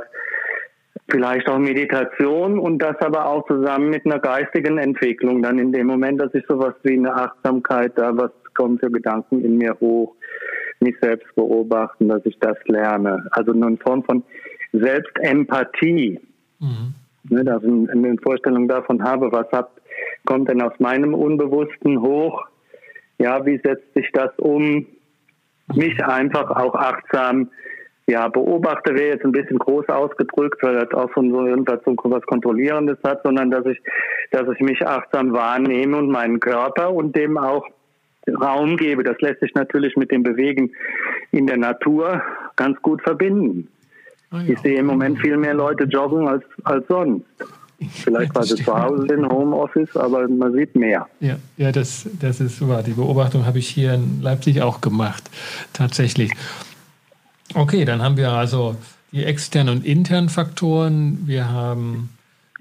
Vielleicht 1.08 1.48
auch 1.48 1.58
Meditation 1.58 2.58
und 2.58 2.78
das 2.78 2.96
aber 3.00 3.26
auch 3.26 3.46
zusammen 3.46 3.90
mit 3.90 4.04
einer 4.06 4.18
geistigen 4.18 4.78
Entwicklung. 4.78 5.42
Dann 5.42 5.58
in 5.58 5.72
dem 5.72 5.86
Moment, 5.86 6.20
dass 6.20 6.34
ich 6.34 6.44
sowas 6.48 6.74
wie 6.82 6.94
eine 6.94 7.14
Achtsamkeit, 7.14 7.92
da 7.96 8.16
was 8.16 8.30
kommt 8.56 8.80
für 8.80 8.90
Gedanken 8.90 9.44
in 9.44 9.58
mir 9.58 9.76
hoch, 9.80 10.14
mich 10.80 10.96
selbst 11.00 11.32
beobachten, 11.36 12.08
dass 12.08 12.24
ich 12.24 12.38
das 12.40 12.56
lerne. 12.64 13.26
Also 13.30 13.52
eine 13.52 13.76
Form 13.76 14.02
von 14.02 14.24
Selbstempathie. 14.80 16.20
Mhm. 16.58 16.94
Ne, 17.28 17.44
dass 17.44 17.62
ich 17.62 17.90
eine 17.90 18.16
Vorstellung 18.22 18.68
davon 18.68 19.02
habe, 19.02 19.32
was 19.32 19.50
hat 19.50 19.70
kommt 20.24 20.48
denn 20.48 20.60
aus 20.62 20.72
meinem 20.78 21.14
Unbewussten 21.14 22.00
hoch? 22.00 22.44
Ja, 23.18 23.44
wie 23.46 23.58
setzt 23.64 23.94
sich 23.94 24.10
das 24.12 24.30
um? 24.38 24.86
Mich 25.74 26.04
einfach 26.04 26.50
auch 26.50 26.74
achtsam 26.74 27.48
ja, 28.08 28.28
beobachte 28.28 28.94
wäre 28.94 29.14
jetzt 29.14 29.24
ein 29.24 29.32
bisschen 29.32 29.58
groß 29.58 29.88
ausgedrückt, 29.88 30.62
weil 30.62 30.76
das 30.76 30.92
auch 30.92 31.10
von 31.10 31.30
so 31.32 31.44
irgendwas 31.44 31.80
so 31.84 31.96
was 32.04 32.22
Kontrollierendes 32.22 32.98
hat, 33.04 33.22
sondern 33.24 33.50
dass 33.50 33.66
ich, 33.66 33.82
dass 34.30 34.48
ich 34.54 34.60
mich 34.60 34.86
achtsam 34.86 35.32
wahrnehme 35.32 35.96
und 35.96 36.10
meinen 36.10 36.38
Körper 36.38 36.92
und 36.92 37.16
dem 37.16 37.36
auch 37.36 37.66
Raum 38.28 38.76
gebe. 38.76 39.02
Das 39.02 39.20
lässt 39.20 39.40
sich 39.40 39.54
natürlich 39.54 39.96
mit 39.96 40.12
dem 40.12 40.22
Bewegen 40.22 40.72
in 41.32 41.48
der 41.48 41.56
Natur 41.56 42.22
ganz 42.54 42.80
gut 42.80 43.02
verbinden. 43.02 43.68
Oh 44.36 44.40
ja. 44.40 44.52
Ich 44.52 44.58
sehe 44.60 44.78
im 44.78 44.86
Moment 44.86 45.18
viel 45.20 45.36
mehr 45.36 45.54
Leute 45.54 45.84
joggen 45.84 46.28
als, 46.28 46.44
als 46.64 46.86
sonst. 46.88 47.24
Vielleicht 47.90 48.34
war 48.34 48.42
sie 48.42 48.54
zu 48.54 48.74
Hause 48.74 49.06
in 49.12 49.28
Homeoffice, 49.28 49.94
aber 49.96 50.26
man 50.28 50.52
sieht 50.54 50.74
mehr. 50.74 51.06
Ja, 51.20 51.36
ja 51.58 51.72
das, 51.72 52.08
das 52.20 52.40
ist 52.40 52.66
wahr. 52.66 52.82
Die 52.82 52.92
Beobachtung 52.92 53.44
habe 53.44 53.58
ich 53.58 53.68
hier 53.68 53.94
in 53.94 54.22
Leipzig 54.22 54.62
auch 54.62 54.80
gemacht, 54.80 55.30
tatsächlich. 55.74 56.32
Okay, 57.54 57.84
dann 57.84 58.02
haben 58.02 58.16
wir 58.16 58.32
also 58.32 58.76
die 59.12 59.24
externen 59.24 59.76
und 59.76 59.86
internen 59.86 60.30
Faktoren. 60.30 61.18
Wir 61.26 61.50
haben 61.50 62.10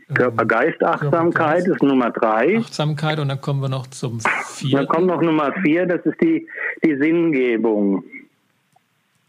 ähm, 0.10 0.15
Körper-Geist-Achtsamkeit 0.15 1.65
ist 1.67 1.82
Nummer 1.82 2.12
drei. 2.12 2.60
Achtsamkeit 2.60 3.20
und 3.20 3.29
dann 3.29 3.41
kommen 3.41 3.62
wir 3.62 3.70
noch 3.70 3.88
zum 3.88 4.20
vier. 4.46 4.77
Dann 4.77 4.88
kommt 4.88 5.08
noch 5.08 5.22
Nummer 5.22 5.51
vier, 5.63 5.86
das 5.86 6.05
ist 6.05 6.22
die, 6.22 6.48
die 6.84 6.96
Sinngebung. 6.98 8.03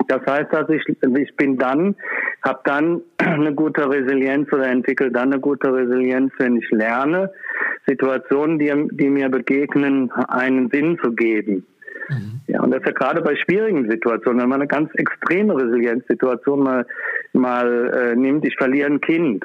Das 0.09 0.21
heißt, 0.27 0.53
dass 0.53 0.69
ich, 0.69 0.83
ich 0.89 1.37
bin 1.37 1.59
dann, 1.59 1.97
habe 2.43 2.61
dann 2.65 3.03
eine 3.19 3.55
gute 3.55 3.89
Resilienz 3.89 4.53
oder 4.53 4.67
entwickle 4.67 5.11
dann 5.11 5.33
eine 5.33 5.41
gute 5.41 5.73
Resilienz, 5.73 6.33
wenn 6.39 6.57
ich 6.57 6.71
lerne, 6.71 7.33
Situationen, 7.87 8.59
die, 8.59 8.73
die 8.93 9.11
mir 9.11 9.29
begegnen, 9.29 10.11
einen 10.13 10.71
Sinn 10.71 10.99
zu 11.03 11.13
geben. 11.13 11.67
Mhm. 12.09 12.41
Ja, 12.47 12.63
und 12.63 12.71
das 12.71 12.81
ist 12.81 12.87
ja 12.87 12.93
gerade 12.93 13.23
bei 13.23 13.35
schwierigen 13.37 13.91
Situationen, 13.91 14.41
wenn 14.41 14.49
man 14.49 14.61
eine 14.61 14.69
ganz 14.69 14.91
extreme 14.95 15.57
Resilienzsituation 15.57 16.61
mal, 16.61 16.87
mal 17.33 17.93
äh, 17.95 18.17
nimmt, 18.17 18.45
ich 18.45 18.57
verliere 18.57 18.91
ein 18.91 19.01
Kind. 19.01 19.45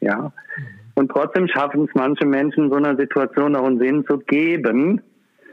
Ja. 0.00 0.32
Mhm. 0.56 0.66
Und 0.94 1.10
trotzdem 1.10 1.46
schaffen 1.46 1.84
es 1.84 1.90
manche 1.94 2.26
Menschen, 2.26 2.70
so 2.70 2.76
einer 2.76 2.96
Situation 2.96 3.54
auch 3.54 3.66
einen 3.66 3.78
Sinn 3.78 4.04
zu 4.06 4.18
geben, 4.18 5.02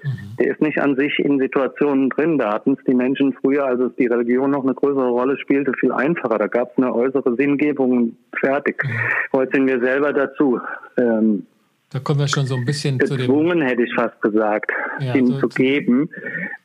Mhm. 0.04 0.36
Der 0.40 0.52
ist 0.52 0.62
nicht 0.62 0.80
an 0.80 0.96
sich 0.96 1.20
in 1.20 1.40
Situationen 1.40 2.10
drin. 2.10 2.38
Da 2.38 2.54
hatten 2.54 2.74
es 2.74 2.84
die 2.86 2.94
Menschen 2.94 3.34
früher, 3.34 3.66
als 3.66 3.80
es 3.80 3.96
die 3.96 4.08
Religion 4.08 4.52
noch 4.52 4.64
eine 4.64 4.74
größere 4.74 5.10
Rolle 5.10 5.38
spielte, 5.38 5.74
viel 5.74 5.92
einfacher. 5.92 6.38
Da 6.38 6.48
gab 6.48 6.72
es 6.72 6.78
eine 6.78 6.94
äußere 6.94 7.36
Sinngebung 7.36 8.16
fertig. 8.40 8.84
Mhm. 8.84 9.38
Heute 9.38 9.52
sind 9.54 9.68
wir 9.68 9.80
selber 9.80 10.14
dazu. 10.14 10.60
Ähm, 10.98 11.46
da 11.94 12.00
kommen 12.00 12.20
wir 12.20 12.28
schon 12.28 12.46
so 12.46 12.56
ein 12.56 12.66
bisschen 12.66 12.98
gezwungen, 12.98 13.52
zu 13.52 13.58
dem... 13.60 13.62
hätte 13.62 13.84
ich 13.84 13.94
fast 13.94 14.22
gesagt, 14.22 14.72
ja, 15.00 15.14
hinzugeben. 15.14 16.10
So 16.12 16.22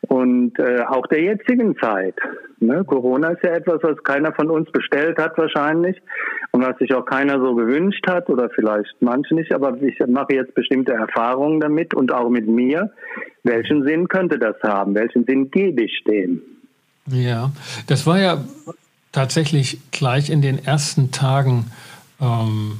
und 0.08 0.58
äh, 0.58 0.80
auch 0.88 1.06
der 1.06 1.22
jetzigen 1.22 1.76
Zeit. 1.78 2.14
Ne? 2.60 2.82
Corona 2.84 3.28
ist 3.28 3.42
ja 3.44 3.50
etwas, 3.50 3.82
was 3.82 4.02
keiner 4.02 4.32
von 4.32 4.50
uns 4.50 4.70
bestellt 4.72 5.18
hat 5.18 5.36
wahrscheinlich 5.36 5.96
und 6.50 6.62
was 6.62 6.76
sich 6.78 6.92
auch 6.94 7.04
keiner 7.04 7.38
so 7.38 7.54
gewünscht 7.54 8.04
hat 8.08 8.28
oder 8.30 8.48
vielleicht 8.50 8.90
manche 9.00 9.34
nicht, 9.34 9.52
aber 9.52 9.80
ich 9.82 9.98
mache 10.08 10.34
jetzt 10.34 10.54
bestimmte 10.54 10.92
Erfahrungen 10.92 11.60
damit 11.60 11.94
und 11.94 12.10
auch 12.10 12.30
mit 12.30 12.48
mir. 12.48 12.90
Welchen 13.44 13.84
Sinn 13.84 14.08
könnte 14.08 14.38
das 14.38 14.56
haben? 14.62 14.94
Welchen 14.94 15.24
Sinn 15.24 15.50
gebe 15.50 15.82
ich 15.82 16.02
dem? 16.04 16.40
Ja, 17.06 17.52
das 17.86 18.06
war 18.06 18.18
ja 18.18 18.42
tatsächlich 19.12 19.78
gleich 19.92 20.30
in 20.30 20.42
den 20.42 20.64
ersten 20.64 21.12
Tagen, 21.12 21.70
ähm, 22.20 22.78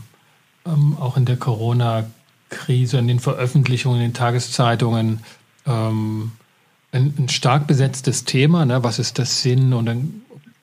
ähm, 0.66 0.96
auch 0.98 1.16
in 1.16 1.26
der 1.26 1.36
Corona-Krise, 1.36 2.17
in 2.68 3.08
den 3.08 3.20
Veröffentlichungen 3.20 4.00
in 4.00 4.08
den 4.08 4.14
Tageszeitungen, 4.14 5.20
ähm, 5.66 6.32
ein, 6.92 7.14
ein, 7.18 7.28
stark 7.28 7.66
besetztes 7.66 8.24
Thema. 8.24 8.64
Ne? 8.64 8.82
Was 8.82 8.98
ist 8.98 9.18
das 9.18 9.42
Sinn 9.42 9.74
und 9.74 9.88
ein 9.88 10.22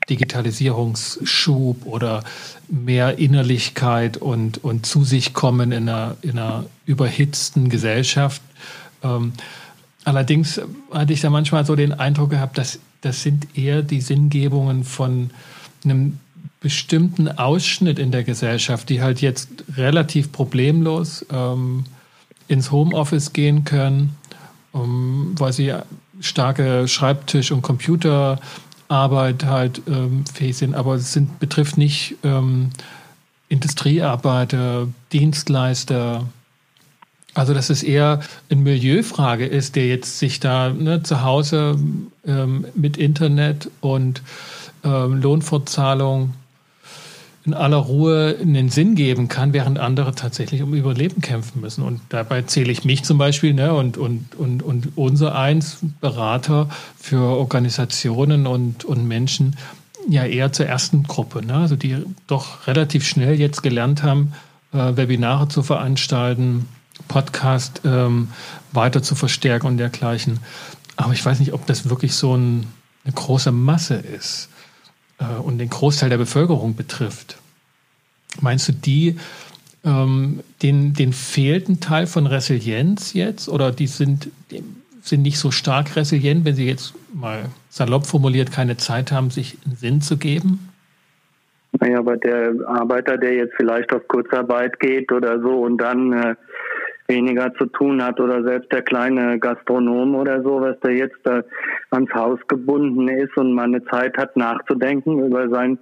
Digitalisierungsschub 0.09 1.85
oder 1.85 2.23
mehr 2.67 3.17
Innerlichkeit 3.17 4.17
und, 4.17 4.63
und 4.63 4.85
zu 4.85 5.03
sich 5.03 5.33
kommen 5.33 5.71
in 5.71 5.89
einer, 5.89 6.17
in 6.21 6.31
einer 6.31 6.65
überhitzten 6.85 7.69
Gesellschaft. 7.69 8.41
Ähm, 9.03 9.33
allerdings 10.03 10.61
hatte 10.91 11.13
ich 11.13 11.21
da 11.21 11.29
manchmal 11.29 11.65
so 11.65 11.75
den 11.75 11.93
Eindruck 11.93 12.31
gehabt, 12.31 12.57
dass 12.57 12.79
das 13.01 13.21
sind 13.21 13.55
eher 13.55 13.83
die 13.83 14.01
Sinngebungen 14.01 14.83
von 14.83 15.29
einem 15.83 16.19
bestimmten 16.65 17.27
Ausschnitt 17.27 17.99
in 17.99 18.09
der 18.09 18.23
Gesellschaft, 18.23 18.89
die 18.89 18.99
halt 18.99 19.21
jetzt 19.21 19.49
relativ 19.77 20.31
problemlos 20.31 21.23
ähm, 21.31 21.83
ins 22.47 22.71
Homeoffice 22.71 23.33
gehen 23.33 23.65
können, 23.65 24.15
um, 24.71 25.35
weil 25.37 25.53
sie 25.53 25.75
starke 26.21 26.87
Schreibtisch- 26.87 27.51
und 27.51 27.61
Computerarbeit 27.61 29.45
halt 29.45 29.83
ähm, 29.87 30.25
fähig 30.25 30.57
sind, 30.57 30.73
aber 30.73 30.95
es 30.95 31.13
sind, 31.13 31.37
betrifft 31.37 31.77
nicht 31.77 32.15
ähm, 32.23 32.71
Industriearbeiter, 33.47 34.87
Dienstleister. 35.13 36.27
Also 37.35 37.53
dass 37.53 37.69
es 37.69 37.83
eher 37.83 38.21
eine 38.49 38.59
Milieufrage 38.59 39.45
ist, 39.45 39.75
der 39.75 39.85
jetzt 39.85 40.17
sich 40.17 40.39
da 40.39 40.69
ne, 40.69 41.03
zu 41.03 41.21
Hause 41.21 41.77
ähm, 42.25 42.65
mit 42.73 42.97
Internet 42.97 43.69
und 43.81 44.23
ähm, 44.83 45.21
Lohnfortzahlung 45.21 46.33
in 47.45 47.53
aller 47.53 47.77
Ruhe 47.77 48.37
einen 48.41 48.69
Sinn 48.69 48.95
geben 48.95 49.27
kann, 49.27 49.53
während 49.53 49.77
andere 49.77 50.15
tatsächlich 50.15 50.63
um 50.63 50.73
Überleben 50.73 51.21
kämpfen 51.21 51.61
müssen. 51.61 51.83
Und 51.83 52.01
dabei 52.09 52.41
zähle 52.41 52.71
ich 52.71 52.85
mich 52.85 53.03
zum 53.03 53.17
Beispiel 53.19 53.53
ne, 53.53 53.73
und, 53.73 53.97
und, 53.97 54.35
und, 54.35 54.63
und 54.63 54.89
unser 54.95 55.35
eins 55.35 55.77
Berater 56.01 56.69
für 56.97 57.21
Organisationen 57.21 58.47
und, 58.47 58.83
und 58.83 59.07
Menschen 59.07 59.57
ja 60.09 60.25
eher 60.25 60.51
zur 60.53 60.65
ersten 60.65 61.03
Gruppe, 61.03 61.45
ne? 61.45 61.55
also 61.55 61.75
die 61.75 61.97
doch 62.27 62.67
relativ 62.67 63.07
schnell 63.07 63.39
jetzt 63.39 63.61
gelernt 63.61 64.03
haben, 64.03 64.33
äh, 64.73 64.95
Webinare 64.95 65.47
zu 65.47 65.63
veranstalten, 65.63 66.67
Podcast 67.07 67.81
ähm, 67.85 68.29
weiter 68.71 69.03
zu 69.03 69.15
verstärken 69.15 69.67
und 69.67 69.77
dergleichen. 69.77 70.39
Aber 70.95 71.13
ich 71.13 71.23
weiß 71.23 71.39
nicht, 71.39 71.53
ob 71.53 71.65
das 71.65 71.89
wirklich 71.89 72.15
so 72.15 72.35
ein, 72.35 72.67
eine 73.03 73.13
große 73.13 73.51
Masse 73.51 73.95
ist 73.95 74.49
äh, 75.19 75.39
und 75.41 75.57
den 75.57 75.69
Großteil 75.69 76.09
der 76.09 76.17
Bevölkerung 76.17 76.75
betrifft. 76.75 77.37
Meinst 78.41 78.67
du, 78.67 78.73
die, 78.73 79.17
ähm, 79.83 80.41
den, 80.61 80.93
den 80.93 81.13
fehlt 81.13 81.69
ein 81.69 81.79
Teil 81.79 82.07
von 82.07 82.27
Resilienz 82.27 83.13
jetzt 83.13 83.47
oder 83.47 83.71
die 83.71 83.87
sind, 83.87 84.29
sind 85.01 85.21
nicht 85.21 85.39
so 85.39 85.51
stark 85.51 85.95
resilient, 85.95 86.45
wenn 86.45 86.55
sie 86.55 86.67
jetzt 86.67 86.93
mal 87.13 87.45
salopp 87.69 88.05
formuliert 88.05 88.51
keine 88.51 88.77
Zeit 88.77 89.11
haben, 89.11 89.29
sich 89.29 89.57
einen 89.65 89.75
Sinn 89.75 90.01
zu 90.01 90.17
geben? 90.17 90.69
Naja, 91.79 91.99
aber 91.99 92.17
der 92.17 92.53
Arbeiter, 92.67 93.17
der 93.17 93.33
jetzt 93.33 93.53
vielleicht 93.55 93.91
auf 93.93 94.07
Kurzarbeit 94.07 94.79
geht 94.79 95.11
oder 95.11 95.41
so 95.41 95.61
und 95.61 95.77
dann 95.77 96.13
äh, 96.13 96.35
weniger 97.07 97.53
zu 97.55 97.65
tun 97.67 98.03
hat 98.03 98.19
oder 98.19 98.43
selbst 98.43 98.71
der 98.71 98.81
kleine 98.81 99.39
Gastronom 99.39 100.15
oder 100.15 100.41
so, 100.41 100.61
was 100.61 100.79
der 100.79 100.93
jetzt 100.93 101.17
da 101.23 101.43
ans 101.91 102.11
Haus 102.13 102.39
gebunden 102.47 103.07
ist 103.07 103.37
und 103.37 103.53
mal 103.53 103.65
eine 103.65 103.83
Zeit 103.85 104.17
hat 104.17 104.35
nachzudenken 104.35 105.23
über 105.23 105.47
sein, 105.49 105.77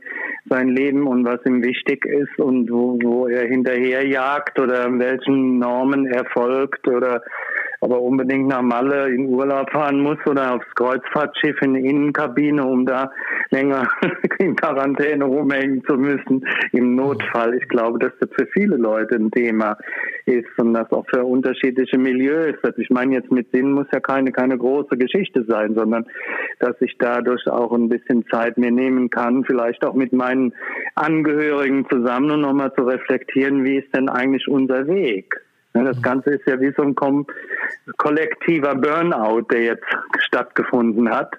sein 0.49 0.69
Leben 0.69 1.07
und 1.07 1.25
was 1.25 1.39
ihm 1.45 1.63
wichtig 1.63 2.05
ist 2.05 2.37
und 2.39 2.69
wo, 2.69 2.99
wo 3.01 3.27
er 3.27 3.47
hinterherjagt 3.47 4.59
oder 4.59 4.87
welchen 4.99 5.59
Normen 5.59 6.05
er 6.07 6.25
folgt 6.25 6.87
oder 6.87 7.21
aber 7.83 8.01
unbedingt 8.01 8.47
nach 8.47 8.61
Malle 8.61 9.13
in 9.13 9.27
Urlaub 9.27 9.69
fahren 9.71 9.99
muss 9.99 10.17
oder 10.25 10.55
aufs 10.55 10.75
Kreuzfahrtschiff 10.75 11.61
in 11.61 11.73
die 11.73 11.85
Innenkabine, 11.85 12.65
um 12.65 12.85
da 12.85 13.11
länger 13.49 13.89
in 14.39 14.55
Quarantäne 14.55 15.25
rumhängen 15.25 15.83
zu 15.83 15.95
müssen 15.95 16.47
im 16.71 16.95
Notfall. 16.95 17.55
Ich 17.55 17.67
glaube, 17.67 17.99
das 17.99 18.13
für 18.37 18.47
viele 18.53 18.77
Leute 18.77 19.15
ein 19.15 19.31
Thema 19.31 19.77
ist 20.25 20.57
und 20.57 20.73
das 20.73 20.91
auch 20.91 21.05
für 21.09 21.23
unterschiedliche 21.23 21.97
Milieus. 21.97 22.55
Ich 22.77 22.89
meine, 22.89 23.15
jetzt 23.15 23.31
mit 23.31 23.51
Sinn 23.51 23.71
muss 23.71 23.87
ja 23.93 23.99
keine, 23.99 24.31
keine 24.31 24.57
große 24.57 24.97
Geschichte 24.97 25.43
sein, 25.47 25.75
sondern 25.75 26.05
dass 26.59 26.75
ich 26.81 26.95
dadurch 26.97 27.47
auch 27.47 27.73
ein 27.73 27.89
bisschen 27.89 28.25
Zeit 28.27 28.57
mir 28.57 28.71
nehmen 28.71 29.09
kann, 29.09 29.43
vielleicht 29.43 29.85
auch 29.85 29.93
mit 29.93 30.13
meinen 30.13 30.53
Angehörigen 30.95 31.87
zusammen 31.89 32.31
und 32.31 32.41
nochmal 32.41 32.73
zu 32.73 32.83
reflektieren, 32.83 33.63
wie 33.63 33.77
ist 33.77 33.93
denn 33.95 34.09
eigentlich 34.09 34.47
unser 34.47 34.87
Weg? 34.87 35.35
Das 35.73 36.01
Ganze 36.03 36.31
ist 36.31 36.47
ja 36.47 36.59
wie 36.61 36.71
so 36.77 36.83
ein 36.83 36.95
kollektiver 37.97 38.75
Burnout, 38.75 39.47
der 39.51 39.63
jetzt 39.63 39.85
stattgefunden 40.19 41.09
hat. 41.09 41.33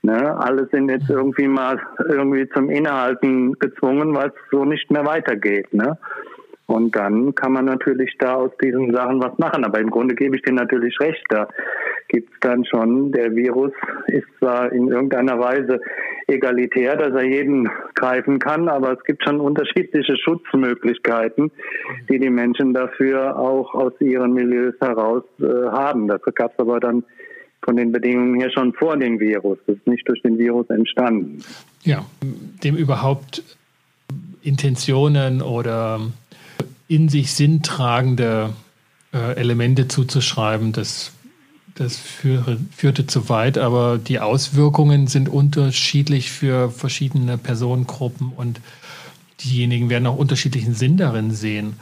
Ne? 0.00 0.34
Alle 0.38 0.66
sind 0.72 0.88
jetzt 0.88 1.10
irgendwie 1.10 1.46
mal 1.46 1.78
irgendwie 2.08 2.48
zum 2.50 2.70
Innehalten 2.70 3.52
gezwungen, 3.58 4.14
weil 4.14 4.28
es 4.28 4.34
so 4.50 4.64
nicht 4.64 4.90
mehr 4.90 5.04
weitergeht. 5.04 5.74
Ne? 5.74 5.98
Und 6.66 6.96
dann 6.96 7.34
kann 7.34 7.52
man 7.52 7.64
natürlich 7.64 8.16
da 8.18 8.34
aus 8.34 8.50
diesen 8.62 8.92
Sachen 8.92 9.22
was 9.22 9.38
machen. 9.38 9.64
Aber 9.64 9.78
im 9.78 9.90
Grunde 9.90 10.14
gebe 10.14 10.36
ich 10.36 10.42
dir 10.42 10.52
natürlich 10.52 10.98
recht. 11.00 11.24
Da 11.28 11.48
gibt 12.08 12.32
es 12.32 12.40
dann 12.40 12.64
schon, 12.64 13.12
der 13.12 13.34
Virus 13.34 13.72
ist 14.08 14.26
zwar 14.38 14.72
in 14.72 14.88
irgendeiner 14.88 15.38
Weise 15.38 15.80
egalitär, 16.26 16.96
dass 16.96 17.12
er 17.12 17.24
jeden 17.24 17.68
greifen 17.94 18.38
kann, 18.40 18.68
aber 18.68 18.92
es 18.92 19.04
gibt 19.04 19.22
schon 19.22 19.40
unterschiedliche 19.40 20.16
Schutzmöglichkeiten, 20.16 21.52
die 22.08 22.18
die 22.18 22.30
Menschen 22.30 22.74
dafür 22.74 23.38
auch 23.38 23.74
aus 23.74 23.92
ihren 24.00 24.32
Milieus 24.32 24.74
heraus 24.80 25.22
äh, 25.38 25.44
haben. 25.70 26.08
Dafür 26.08 26.32
gab 26.32 26.52
es 26.54 26.58
aber 26.58 26.80
dann 26.80 27.04
von 27.62 27.76
den 27.76 27.92
Bedingungen 27.92 28.40
her 28.40 28.50
schon 28.50 28.72
vor 28.72 28.96
dem 28.96 29.20
Virus. 29.20 29.58
Das 29.66 29.76
ist 29.76 29.86
nicht 29.86 30.08
durch 30.08 30.20
den 30.22 30.38
Virus 30.38 30.68
entstanden. 30.70 31.38
Ja, 31.82 32.04
dem 32.62 32.76
überhaupt 32.76 33.42
Intentionen 34.42 35.42
oder 35.42 36.00
in 36.88 37.08
sich 37.08 37.32
sinntragende 37.32 38.52
äh, 39.12 39.36
Elemente 39.36 39.88
zuzuschreiben, 39.88 40.72
das, 40.72 41.12
das 41.74 41.96
führe, 41.96 42.58
führte 42.74 43.06
zu 43.06 43.28
weit, 43.28 43.58
aber 43.58 43.98
die 43.98 44.20
Auswirkungen 44.20 45.06
sind 45.06 45.28
unterschiedlich 45.28 46.30
für 46.30 46.70
verschiedene 46.70 47.38
Personengruppen 47.38 48.32
und 48.32 48.60
diejenigen 49.44 49.90
werden 49.90 50.06
auch 50.06 50.16
unterschiedlichen 50.16 50.74
Sinn 50.74 50.96
darin 50.96 51.32
sehen. 51.32 51.74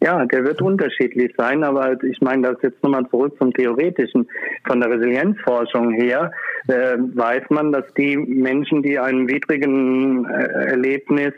Ja, 0.00 0.24
der 0.26 0.44
wird 0.44 0.62
unterschiedlich 0.62 1.34
sein, 1.36 1.64
aber 1.64 2.02
ich 2.04 2.20
meine 2.20 2.48
das 2.48 2.62
jetzt 2.62 2.82
nochmal 2.84 3.08
zurück 3.10 3.34
zum 3.38 3.52
Theoretischen. 3.52 4.28
Von 4.64 4.80
der 4.80 4.90
Resilienzforschung 4.90 5.92
her 5.92 6.30
äh, 6.68 6.96
weiß 6.98 7.44
man, 7.50 7.72
dass 7.72 7.92
die 7.94 8.16
Menschen, 8.16 8.82
die 8.82 8.98
einem 8.98 9.28
widrigen 9.28 10.24
äh, 10.26 10.70
Erlebnis 10.70 11.32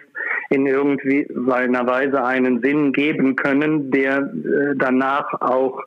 in 0.50 0.67
irgendwie 0.67 1.26
einer 1.50 1.87
Weise 1.87 2.23
einen 2.23 2.61
Sinn 2.61 2.93
geben 2.93 3.35
können, 3.37 3.90
der 3.90 4.19
äh, 4.19 4.75
danach 4.76 5.40
auch 5.40 5.83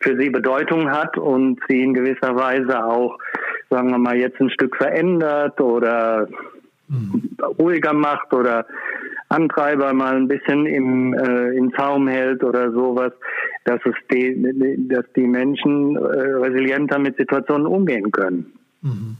für 0.00 0.18
sie 0.18 0.30
Bedeutung 0.30 0.90
hat 0.90 1.18
und 1.18 1.60
sie 1.68 1.82
in 1.82 1.92
gewisser 1.92 2.36
Weise 2.36 2.84
auch, 2.84 3.18
sagen 3.68 3.90
wir 3.90 3.98
mal, 3.98 4.16
jetzt 4.16 4.40
ein 4.40 4.50
Stück 4.50 4.76
verändert 4.76 5.60
oder 5.60 6.28
mhm. 6.88 7.36
ruhiger 7.58 7.92
macht 7.92 8.32
oder 8.32 8.66
Antreiber 9.34 9.92
mal 9.92 10.16
ein 10.16 10.28
bisschen 10.28 10.66
im, 10.66 11.14
äh, 11.14 11.56
im 11.56 11.72
Zaum 11.74 12.08
hält 12.08 12.42
oder 12.44 12.70
sowas, 12.72 13.12
dass 13.64 13.80
es 13.84 13.94
die, 14.10 14.88
dass 14.88 15.04
die 15.16 15.26
Menschen 15.26 15.96
äh, 15.96 16.00
resilienter 16.00 16.98
mit 16.98 17.16
Situationen 17.16 17.66
umgehen 17.66 18.10
können. 18.12 18.52
Mhm. 18.82 19.16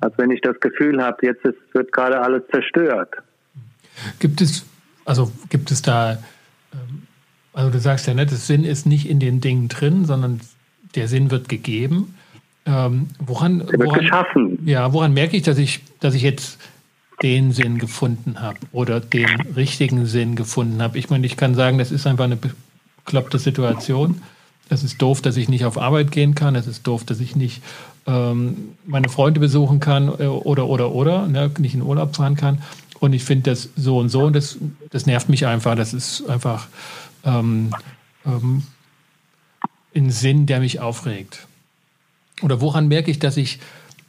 Als 0.00 0.18
wenn 0.18 0.30
ich 0.30 0.40
das 0.40 0.58
Gefühl 0.60 1.02
habe, 1.02 1.24
jetzt 1.26 1.44
ist, 1.44 1.58
wird 1.72 1.92
gerade 1.92 2.20
alles 2.20 2.42
zerstört. 2.50 3.14
Gibt 4.18 4.40
es, 4.40 4.66
also 5.04 5.30
gibt 5.48 5.70
es 5.70 5.82
da, 5.82 6.18
ähm, 6.72 7.02
also 7.52 7.70
du 7.70 7.78
sagst 7.78 8.08
ja, 8.08 8.14
ne, 8.14 8.26
das 8.26 8.46
Sinn 8.46 8.64
ist 8.64 8.86
nicht 8.86 9.08
in 9.08 9.20
den 9.20 9.40
Dingen 9.40 9.68
drin, 9.68 10.04
sondern 10.04 10.40
der 10.94 11.06
Sinn 11.06 11.30
wird 11.30 11.48
gegeben. 11.48 12.14
Ähm, 12.64 13.08
woran, 13.18 13.68
woran, 13.76 13.98
geschaffen. 14.00 14.58
Ja, 14.64 14.92
woran 14.92 15.12
merke 15.14 15.36
ich, 15.36 15.42
dass 15.42 15.58
ich, 15.58 15.82
dass 15.98 16.14
ich 16.14 16.22
jetzt 16.22 16.60
den 17.22 17.52
Sinn 17.52 17.78
gefunden 17.78 18.40
habe 18.40 18.58
oder 18.72 19.00
den 19.00 19.28
richtigen 19.56 20.06
Sinn 20.06 20.36
gefunden 20.36 20.82
habe? 20.82 20.98
Ich 20.98 21.10
meine, 21.10 21.26
ich 21.26 21.36
kann 21.36 21.54
sagen, 21.54 21.78
das 21.78 21.90
ist 21.90 22.06
einfach 22.06 22.24
eine 22.24 22.38
bekloppte 23.04 23.38
Situation. 23.38 24.22
Es 24.68 24.82
ist 24.82 25.00
doof, 25.02 25.20
dass 25.20 25.36
ich 25.36 25.48
nicht 25.48 25.64
auf 25.64 25.78
Arbeit 25.78 26.10
gehen 26.10 26.34
kann. 26.34 26.54
Es 26.54 26.66
ist 26.66 26.86
doof, 26.86 27.04
dass 27.04 27.20
ich 27.20 27.36
nicht 27.36 27.62
ähm, 28.06 28.74
meine 28.86 29.08
Freunde 29.08 29.40
besuchen 29.40 29.80
kann 29.80 30.08
äh, 30.08 30.26
oder, 30.26 30.66
oder, 30.66 30.92
oder, 30.92 31.26
ne, 31.26 31.50
nicht 31.58 31.74
in 31.74 31.82
Urlaub 31.82 32.16
fahren 32.16 32.36
kann. 32.36 32.62
Und 32.98 33.12
ich 33.12 33.24
finde 33.24 33.50
das 33.50 33.68
so 33.76 33.98
und 33.98 34.08
so 34.08 34.24
und 34.24 34.34
das, 34.34 34.58
das 34.90 35.06
nervt 35.06 35.28
mich 35.28 35.46
einfach. 35.46 35.74
Das 35.74 35.92
ist 35.92 36.28
einfach 36.28 36.68
ähm, 37.24 37.74
ähm, 38.24 38.62
ein 39.94 40.10
Sinn, 40.10 40.46
der 40.46 40.60
mich 40.60 40.80
aufregt. 40.80 41.46
Oder 42.42 42.60
woran 42.60 42.88
merke 42.88 43.10
ich, 43.10 43.18
dass 43.18 43.36
ich 43.36 43.58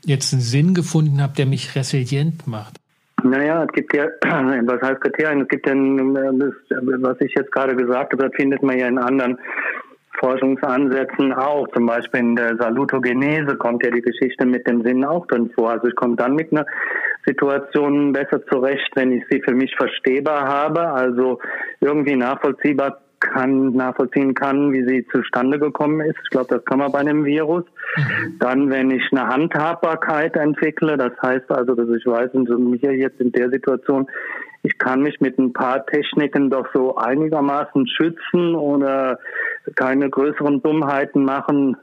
jetzt 0.05 0.33
einen 0.33 0.41
Sinn 0.41 0.73
gefunden 0.73 1.21
habe, 1.21 1.35
der 1.35 1.45
mich 1.45 1.75
resilient 1.75 2.47
macht? 2.47 2.79
Naja, 3.23 3.63
es 3.63 3.71
gibt 3.71 3.95
ja, 3.95 4.05
was 4.21 4.81
heißt 4.81 5.01
Kriterien? 5.01 5.41
Es 5.41 5.47
gibt 5.47 5.67
ja, 5.67 5.73
was 5.73 7.21
ich 7.21 7.33
jetzt 7.35 7.51
gerade 7.51 7.75
gesagt 7.75 8.13
habe, 8.13 8.23
das 8.23 8.35
findet 8.35 8.61
man 8.63 8.77
ja 8.77 8.87
in 8.87 8.97
anderen 8.97 9.39
Forschungsansätzen 10.19 11.33
auch. 11.33 11.67
Zum 11.69 11.85
Beispiel 11.85 12.19
in 12.19 12.35
der 12.35 12.55
Salutogenese 12.57 13.55
kommt 13.57 13.83
ja 13.83 13.91
die 13.91 14.01
Geschichte 14.01 14.45
mit 14.45 14.67
dem 14.67 14.81
Sinn 14.83 15.03
auch 15.03 15.25
drin 15.27 15.51
vor. 15.55 15.71
Also 15.71 15.87
ich 15.87 15.95
komme 15.95 16.15
dann 16.15 16.35
mit 16.35 16.51
einer 16.51 16.65
Situation 17.25 18.13
besser 18.13 18.45
zurecht, 18.47 18.89
wenn 18.95 19.11
ich 19.11 19.23
sie 19.29 19.41
für 19.41 19.53
mich 19.53 19.75
verstehbar 19.75 20.47
habe, 20.47 20.87
also 20.89 21.39
irgendwie 21.79 22.15
nachvollziehbar 22.15 23.02
kann, 23.33 23.73
nachvollziehen 23.73 24.33
kann, 24.33 24.71
wie 24.71 24.83
sie 24.87 25.07
zustande 25.07 25.59
gekommen 25.59 26.01
ist. 26.01 26.17
Ich 26.23 26.29
glaube, 26.29 26.55
das 26.55 26.65
kann 26.65 26.79
man 26.79 26.91
bei 26.91 26.99
einem 26.99 27.25
Virus. 27.25 27.63
Mhm. 27.97 28.39
Dann, 28.39 28.69
wenn 28.69 28.91
ich 28.91 29.03
eine 29.11 29.27
Handhabbarkeit 29.27 30.35
entwickle, 30.35 30.97
das 30.97 31.13
heißt 31.21 31.51
also, 31.51 31.75
dass 31.75 31.89
ich 31.89 32.05
weiß, 32.05 32.31
und 32.33 32.47
so 32.47 32.57
hier 32.75 32.95
jetzt 32.95 33.19
in 33.19 33.31
der 33.31 33.49
Situation, 33.49 34.07
ich 34.63 34.77
kann 34.77 35.01
mich 35.01 35.19
mit 35.19 35.37
ein 35.37 35.51
paar 35.51 35.85
Techniken 35.85 36.49
doch 36.49 36.67
so 36.73 36.95
einigermaßen 36.95 37.85
schützen 37.87 38.55
oder 38.55 39.19
keine 39.75 40.09
größeren 40.09 40.61
Dummheiten 40.61 41.25
machen. 41.25 41.75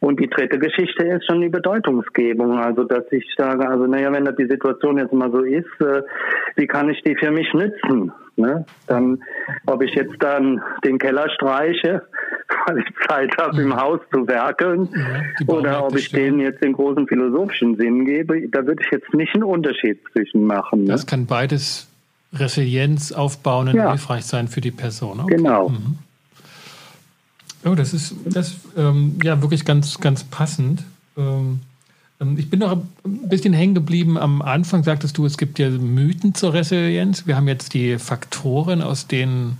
Und 0.00 0.20
die 0.20 0.28
dritte 0.28 0.58
Geschichte 0.58 1.04
ist 1.04 1.26
schon 1.26 1.40
die 1.40 1.48
Bedeutungsgebung. 1.48 2.58
Also, 2.58 2.84
dass 2.84 3.04
ich 3.10 3.24
sage, 3.36 3.68
also, 3.68 3.86
naja, 3.86 4.12
wenn 4.12 4.24
das 4.24 4.36
die 4.36 4.46
Situation 4.46 4.98
jetzt 4.98 5.12
mal 5.12 5.30
so 5.30 5.42
ist, 5.42 5.80
äh, 5.80 6.02
wie 6.56 6.66
kann 6.66 6.88
ich 6.88 7.02
die 7.02 7.16
für 7.16 7.30
mich 7.30 7.52
nützen? 7.52 8.12
Ne? 8.36 8.64
Dann, 8.86 9.20
ob 9.66 9.82
ich 9.82 9.92
jetzt 9.94 10.14
dann 10.20 10.62
den 10.84 10.98
Keller 10.98 11.28
streiche, 11.30 12.02
weil 12.66 12.78
ich 12.78 13.08
Zeit 13.08 13.36
habe, 13.36 13.60
im 13.60 13.74
Haus 13.74 13.98
zu 14.12 14.28
werkeln, 14.28 14.88
ja, 14.94 15.46
oder 15.48 15.84
ob 15.84 15.96
ich 15.96 16.10
denen 16.12 16.38
jetzt 16.38 16.62
den 16.62 16.74
großen 16.74 17.08
philosophischen 17.08 17.76
Sinn 17.76 18.04
gebe, 18.04 18.48
da 18.48 18.64
würde 18.64 18.80
ich 18.84 18.92
jetzt 18.92 19.12
nicht 19.12 19.34
einen 19.34 19.42
Unterschied 19.42 19.98
zwischen 20.12 20.44
machen. 20.46 20.84
Ne? 20.84 20.92
Das 20.92 21.06
kann 21.06 21.26
beides 21.26 21.88
Resilienz 22.32 23.10
aufbauen 23.10 23.68
und 23.68 23.74
ja. 23.74 23.90
hilfreich 23.90 24.24
sein 24.24 24.46
für 24.46 24.60
die 24.60 24.70
Person. 24.70 25.20
Okay. 25.20 25.36
Genau. 25.36 25.70
Mhm. 25.70 25.98
Oh, 27.64 27.74
das 27.74 27.92
ist 27.92 28.14
das 28.24 28.56
ähm, 28.76 29.18
ja 29.22 29.40
wirklich 29.42 29.64
ganz, 29.64 29.98
ganz 29.98 30.24
passend. 30.24 30.84
Ähm, 31.16 31.60
ähm, 32.20 32.38
ich 32.38 32.50
bin 32.50 32.60
noch 32.60 32.72
ein 32.72 33.28
bisschen 33.28 33.52
hängen 33.52 33.74
geblieben. 33.74 34.16
Am 34.18 34.42
Anfang 34.42 34.84
sagtest 34.84 35.18
du, 35.18 35.26
es 35.26 35.38
gibt 35.38 35.58
ja 35.58 35.70
Mythen 35.70 36.34
zur 36.34 36.54
Resilienz. 36.54 37.26
Wir 37.26 37.36
haben 37.36 37.48
jetzt 37.48 37.74
die 37.74 37.98
Faktoren, 37.98 38.82
aus 38.82 39.06
denen 39.06 39.58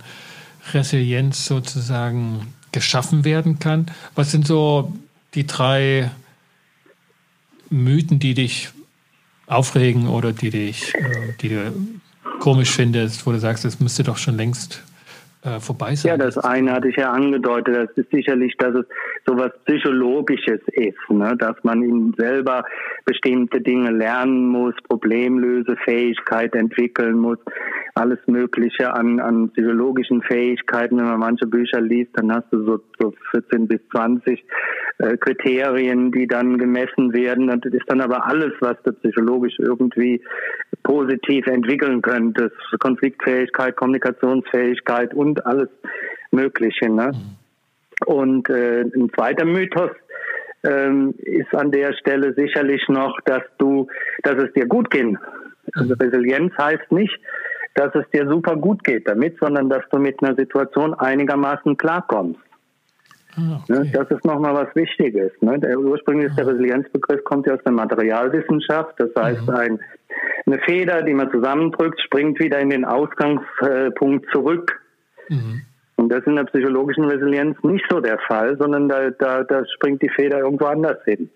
Resilienz 0.73 1.45
sozusagen 1.45 2.53
geschaffen 2.71 3.25
werden 3.25 3.59
kann. 3.59 3.87
Was 4.15 4.31
sind 4.31 4.47
so 4.47 4.93
die 5.33 5.47
drei 5.47 6.11
Mythen, 7.69 8.19
die 8.19 8.33
dich 8.33 8.69
aufregen 9.47 10.07
oder 10.07 10.31
die 10.31 10.51
dich, 10.51 10.93
äh, 10.95 11.33
die 11.41 11.49
du 11.49 11.73
komisch 12.39 12.69
findest, 12.69 13.25
wo 13.25 13.31
du 13.31 13.39
sagst, 13.39 13.65
es 13.65 13.79
müsste 13.79 14.03
doch 14.03 14.17
schon 14.17 14.37
längst 14.37 14.83
äh, 15.41 15.59
vorbei 15.59 15.95
sein. 15.95 16.11
Ja, 16.11 16.17
das 16.17 16.37
eine 16.37 16.73
hatte 16.73 16.89
ich 16.89 16.97
ja 16.97 17.11
angedeutet. 17.11 17.75
Das 17.75 17.97
ist 17.97 18.11
sicherlich, 18.11 18.57
dass 18.57 18.75
es 18.75 18.85
sowas 19.25 19.51
Psychologisches 19.65 20.59
ist, 20.73 21.09
ne? 21.09 21.35
dass 21.37 21.55
man 21.63 21.81
ihn 21.81 22.13
selber 22.17 22.63
bestimmte 23.05 23.61
Dinge 23.61 23.91
lernen 23.91 24.47
muss, 24.47 24.73
Problemlösefähigkeit 24.87 26.55
entwickeln 26.55 27.17
muss, 27.17 27.37
alles 27.95 28.19
Mögliche 28.27 28.93
an, 28.93 29.19
an 29.19 29.49
psychologischen 29.51 30.21
Fähigkeiten. 30.23 30.97
Wenn 30.97 31.05
man 31.05 31.19
manche 31.19 31.47
Bücher 31.47 31.79
liest, 31.79 32.11
dann 32.15 32.33
hast 32.33 32.51
du 32.51 32.65
so, 32.65 32.79
so 32.99 33.13
14 33.31 33.67
bis 33.67 33.79
20 33.91 34.43
äh, 34.97 35.17
Kriterien, 35.17 36.11
die 36.11 36.27
dann 36.27 36.57
gemessen 36.57 37.13
werden. 37.13 37.47
Das 37.47 37.73
ist 37.73 37.85
dann 37.87 38.01
aber 38.01 38.25
alles, 38.25 38.51
was 38.59 38.75
du 38.83 38.91
psychologisch 38.91 39.57
irgendwie 39.57 40.21
positiv 40.89 41.45
entwickeln 41.45 42.01
könntest. 42.01 42.55
Konfliktfähigkeit, 42.79 43.75
Kommunikationsfähigkeit 43.75 45.13
und 45.13 45.45
alles 45.45 45.69
Mögliche. 46.31 46.89
Ne? 46.89 47.11
Und 48.07 48.49
äh, 48.49 48.81
ein 48.81 49.11
zweiter 49.15 49.45
Mythos 49.45 49.91
ähm, 50.63 51.13
ist 51.19 51.53
an 51.53 51.69
der 51.71 51.93
Stelle 51.93 52.33
sicherlich 52.33 52.81
noch, 52.89 53.15
dass 53.25 53.43
du, 53.59 53.87
dass 54.23 54.37
es 54.37 54.51
dir 54.53 54.65
gut 54.65 54.89
geht. 54.89 55.15
Also 55.75 55.93
Resilienz 55.93 56.53
heißt 56.57 56.91
nicht, 56.91 57.15
dass 57.75 57.93
es 57.93 58.09
dir 58.11 58.27
super 58.27 58.55
gut 58.55 58.83
geht 58.83 59.07
damit, 59.07 59.37
sondern 59.39 59.69
dass 59.69 59.83
du 59.91 59.99
mit 59.99 60.23
einer 60.23 60.35
Situation 60.35 60.95
einigermaßen 60.95 61.77
klarkommst. 61.77 62.39
Ah, 63.35 63.63
ne, 63.67 63.79
okay. 63.81 63.91
Das 63.93 64.09
ist 64.09 64.25
nochmal 64.25 64.55
was 64.55 64.75
Wichtiges. 64.75 65.31
Ne? 65.41 65.59
Der 65.59 65.77
ursprüngliche 65.77 66.33
der 66.35 66.47
Resilienzbegriff 66.47 67.23
kommt 67.25 67.45
ja 67.45 67.53
aus 67.53 67.63
der 67.63 67.73
Materialwissenschaft. 67.73 68.95
Das 68.97 69.09
heißt, 69.15 69.43
mhm. 69.43 69.55
ein, 69.55 69.79
eine 70.51 70.61
Feder, 70.61 71.01
die 71.03 71.13
man 71.13 71.31
zusammendrückt, 71.31 72.01
springt 72.01 72.39
wieder 72.39 72.59
in 72.59 72.69
den 72.69 72.85
Ausgangspunkt 72.85 74.27
zurück. 74.31 74.81
Mhm. 75.29 75.61
Und 75.95 76.09
das 76.09 76.19
ist 76.19 76.27
in 76.27 76.37
der 76.37 76.45
psychologischen 76.45 77.05
Resilienz 77.05 77.57
nicht 77.63 77.85
so 77.89 77.99
der 77.99 78.19
Fall, 78.19 78.57
sondern 78.57 78.87
da, 78.87 79.09
da, 79.11 79.43
da 79.43 79.63
springt 79.75 80.01
die 80.01 80.09
Feder 80.09 80.39
irgendwo 80.39 80.65
anders 80.65 80.97
hin. 81.05 81.29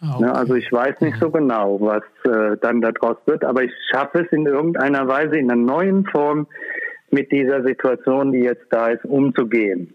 Ah, 0.00 0.18
ne, 0.18 0.30
okay. 0.30 0.38
Also 0.38 0.54
ich 0.56 0.72
weiß 0.72 1.00
nicht 1.00 1.16
so 1.20 1.30
genau, 1.30 1.80
was 1.80 2.02
äh, 2.24 2.56
dann 2.60 2.80
daraus 2.80 3.18
wird, 3.26 3.44
aber 3.44 3.62
ich 3.62 3.72
schaffe 3.90 4.24
es 4.24 4.32
in 4.32 4.46
irgendeiner 4.46 5.06
Weise 5.06 5.36
in 5.36 5.50
einer 5.50 5.62
neuen 5.62 6.04
Form 6.06 6.48
mit 7.10 7.30
dieser 7.30 7.62
Situation, 7.62 8.32
die 8.32 8.40
jetzt 8.40 8.66
da 8.70 8.88
ist, 8.88 9.04
umzugehen. 9.04 9.94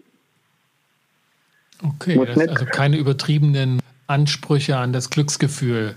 Okay, 1.84 2.18
also 2.18 2.64
keine 2.64 2.96
übertriebenen 2.96 3.80
Ansprüche 4.06 4.76
an 4.78 4.92
das 4.92 5.10
Glücksgefühl, 5.10 5.94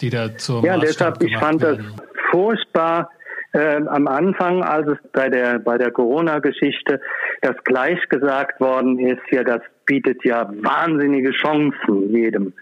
die 0.00 0.10
da 0.10 0.36
zur 0.36 0.64
Ja, 0.64 0.78
deshalb, 0.78 1.22
ich 1.22 1.36
fand 1.36 1.62
werden. 1.62 1.94
das 1.96 2.20
furchtbar 2.30 3.10
äh, 3.52 3.76
am 3.86 4.06
Anfang, 4.06 4.62
als 4.62 4.86
es 4.88 4.98
bei 5.12 5.28
der, 5.28 5.58
bei 5.58 5.78
der 5.78 5.90
Corona-Geschichte 5.90 7.00
das 7.40 7.56
gleich 7.64 7.98
gesagt 8.08 8.60
worden 8.60 8.98
ist, 8.98 9.22
ja, 9.30 9.42
das 9.44 9.60
bietet 9.86 10.24
ja 10.24 10.50
wahnsinnige 10.62 11.30
Chancen 11.30 12.12
jedem. 12.12 12.52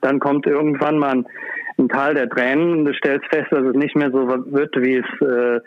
Dann 0.00 0.20
kommt 0.20 0.46
irgendwann 0.46 0.98
mal 0.98 1.10
ein, 1.10 1.26
ein 1.78 1.88
Teil 1.88 2.14
der 2.14 2.28
Tränen 2.28 2.78
und 2.78 2.84
du 2.84 2.94
stellst 2.94 3.26
fest, 3.28 3.48
dass 3.50 3.64
es 3.64 3.74
nicht 3.74 3.96
mehr 3.96 4.10
so 4.10 4.28
wird, 4.28 4.74
wie 4.76 4.96
es 4.96 5.20
äh, 5.20 5.60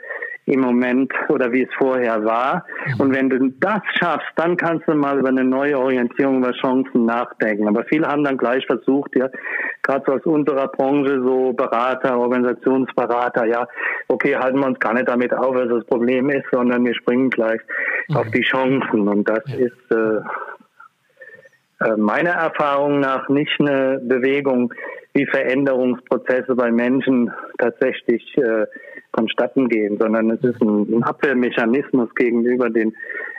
im 0.47 0.59
Moment 0.59 1.11
oder 1.29 1.51
wie 1.51 1.63
es 1.63 1.73
vorher 1.75 2.23
war. 2.23 2.65
Mhm. 2.85 3.01
Und 3.01 3.15
wenn 3.15 3.29
du 3.29 3.49
das 3.59 3.81
schaffst, 3.99 4.29
dann 4.35 4.57
kannst 4.57 4.87
du 4.87 4.93
mal 4.93 5.17
über 5.17 5.29
eine 5.29 5.43
neue 5.43 5.79
Orientierung, 5.79 6.37
über 6.37 6.51
Chancen 6.53 7.05
nachdenken. 7.05 7.67
Aber 7.67 7.83
viele 7.85 8.07
haben 8.07 8.23
dann 8.23 8.37
gleich 8.37 8.65
versucht, 8.65 9.15
ja, 9.15 9.29
gerade 9.81 10.03
so 10.05 10.13
aus 10.13 10.25
unserer 10.25 10.67
Branche, 10.67 11.21
so 11.21 11.53
Berater, 11.53 12.19
Organisationsberater, 12.19 13.45
ja, 13.45 13.67
okay, 14.07 14.35
halten 14.35 14.59
wir 14.59 14.67
uns 14.67 14.79
gar 14.79 14.93
nicht 14.93 15.07
damit 15.07 15.33
auf, 15.33 15.55
was 15.55 15.69
das 15.69 15.85
Problem 15.85 16.29
ist, 16.29 16.45
sondern 16.51 16.85
wir 16.85 16.93
springen 16.93 17.29
gleich 17.31 17.61
mhm. 18.09 18.17
auf 18.17 18.29
die 18.29 18.43
Chancen. 18.43 19.07
Und 19.07 19.27
das 19.27 19.43
ja. 19.47 19.65
ist 19.65 19.91
äh, 19.91 20.21
äh, 21.85 21.97
meiner 21.97 22.31
Erfahrung 22.31 22.99
nach 22.99 23.29
nicht 23.29 23.59
eine 23.59 23.99
Bewegung, 24.03 24.73
wie 25.13 25.25
Veränderungsprozesse 25.25 26.55
bei 26.55 26.71
Menschen 26.71 27.31
tatsächlich 27.57 28.37
äh, 28.37 28.65
vonstatten 29.15 29.69
gehen, 29.69 29.97
sondern 29.97 30.29
es 30.31 30.43
ist 30.43 30.61
ein, 30.61 31.03
Abwehrmechanismus 31.03 32.13
gegenüber 32.15 32.69
den 32.69 32.93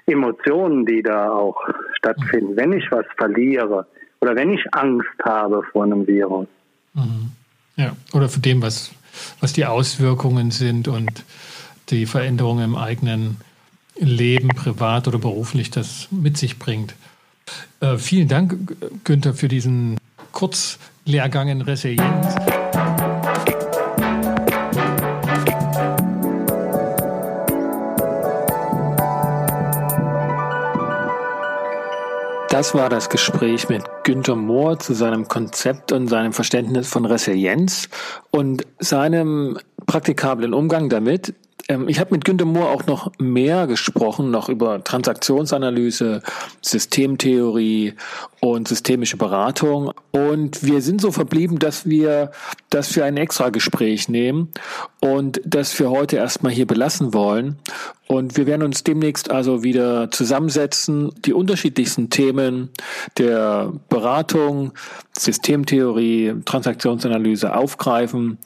Emotionen, 0.06 0.86
die 0.86 1.02
da 1.02 1.30
auch 1.30 1.56
stattfinden. 1.94 2.56
Wenn 2.56 2.72
ich 2.72 2.84
was 2.90 3.06
verliere 3.16 3.86
oder 4.20 4.34
wenn 4.34 4.52
ich 4.52 4.62
Angst 4.72 5.08
habe 5.24 5.62
vor 5.72 5.84
einem 5.84 6.06
Virus. 6.06 6.46
Mhm. 6.94 7.30
Ja, 7.76 7.94
oder 8.12 8.28
für 8.28 8.40
dem, 8.40 8.62
was, 8.62 8.92
was 9.40 9.52
die 9.52 9.66
Auswirkungen 9.66 10.50
sind 10.50 10.88
und 10.88 11.24
die 11.90 12.06
Veränderungen 12.06 12.64
im 12.64 12.76
eigenen 12.76 13.36
Leben, 13.98 14.48
privat 14.48 15.08
oder 15.08 15.18
beruflich, 15.18 15.70
das 15.70 16.08
mit 16.10 16.36
sich 16.36 16.58
bringt. 16.58 16.94
Äh, 17.80 17.96
vielen 17.96 18.28
Dank, 18.28 18.76
Günther, 19.04 19.34
für 19.34 19.48
diesen 19.48 19.96
Kurzlehrgang 20.32 21.48
in 21.48 21.60
Resilienz. 21.60 22.34
Das 32.56 32.74
war 32.74 32.88
das 32.88 33.10
Gespräch 33.10 33.68
mit 33.68 33.82
Günter 34.02 34.34
Mohr 34.34 34.78
zu 34.78 34.94
seinem 34.94 35.28
Konzept 35.28 35.92
und 35.92 36.08
seinem 36.08 36.32
Verständnis 36.32 36.88
von 36.88 37.04
Resilienz 37.04 37.90
und 38.30 38.66
seinem 38.78 39.58
praktikablen 39.84 40.54
Umgang 40.54 40.88
damit. 40.88 41.34
Ähm, 41.68 41.88
ich 41.88 41.98
habe 41.98 42.14
mit 42.14 42.24
Günter 42.24 42.44
Mohr 42.44 42.70
auch 42.70 42.86
noch 42.86 43.10
mehr 43.18 43.66
gesprochen, 43.66 44.30
noch 44.30 44.48
über 44.48 44.82
Transaktionsanalyse, 44.82 46.22
Systemtheorie 46.62 47.94
und 48.40 48.68
systemische 48.68 49.16
Beratung. 49.16 49.92
Und 50.12 50.62
wir 50.62 50.80
sind 50.80 51.00
so 51.00 51.10
verblieben, 51.10 51.58
dass 51.58 51.86
wir 51.86 52.30
das 52.70 52.92
für 52.92 53.04
ein 53.04 53.16
extra 53.16 53.50
Gespräch 53.50 54.08
nehmen 54.08 54.50
und 55.00 55.40
das 55.44 55.78
wir 55.78 55.90
heute 55.90 56.16
erstmal 56.16 56.52
hier 56.52 56.66
belassen 56.66 57.12
wollen. 57.12 57.58
Und 58.08 58.36
wir 58.36 58.46
werden 58.46 58.62
uns 58.62 58.84
demnächst 58.84 59.32
also 59.32 59.64
wieder 59.64 60.12
zusammensetzen, 60.12 61.10
die 61.24 61.32
unterschiedlichsten 61.32 62.08
Themen 62.08 62.70
der 63.18 63.72
Beratung, 63.88 64.72
Systemtheorie, 65.18 66.34
Transaktionsanalyse 66.44 67.52
aufgreifen 67.52 68.38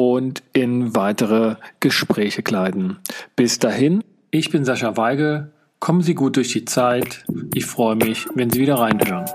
und 0.00 0.42
in 0.54 0.96
weitere 0.96 1.56
Gespräche 1.80 2.42
kleiden. 2.42 2.96
Bis 3.36 3.58
dahin, 3.58 4.02
ich 4.30 4.48
bin 4.48 4.64
Sascha 4.64 4.96
Weigel. 4.96 5.52
Kommen 5.78 6.00
Sie 6.00 6.14
gut 6.14 6.36
durch 6.36 6.52
die 6.52 6.64
Zeit. 6.64 7.26
Ich 7.52 7.66
freue 7.66 7.96
mich, 7.96 8.26
wenn 8.34 8.48
Sie 8.48 8.60
wieder 8.60 8.76
reinhören. 8.76 9.26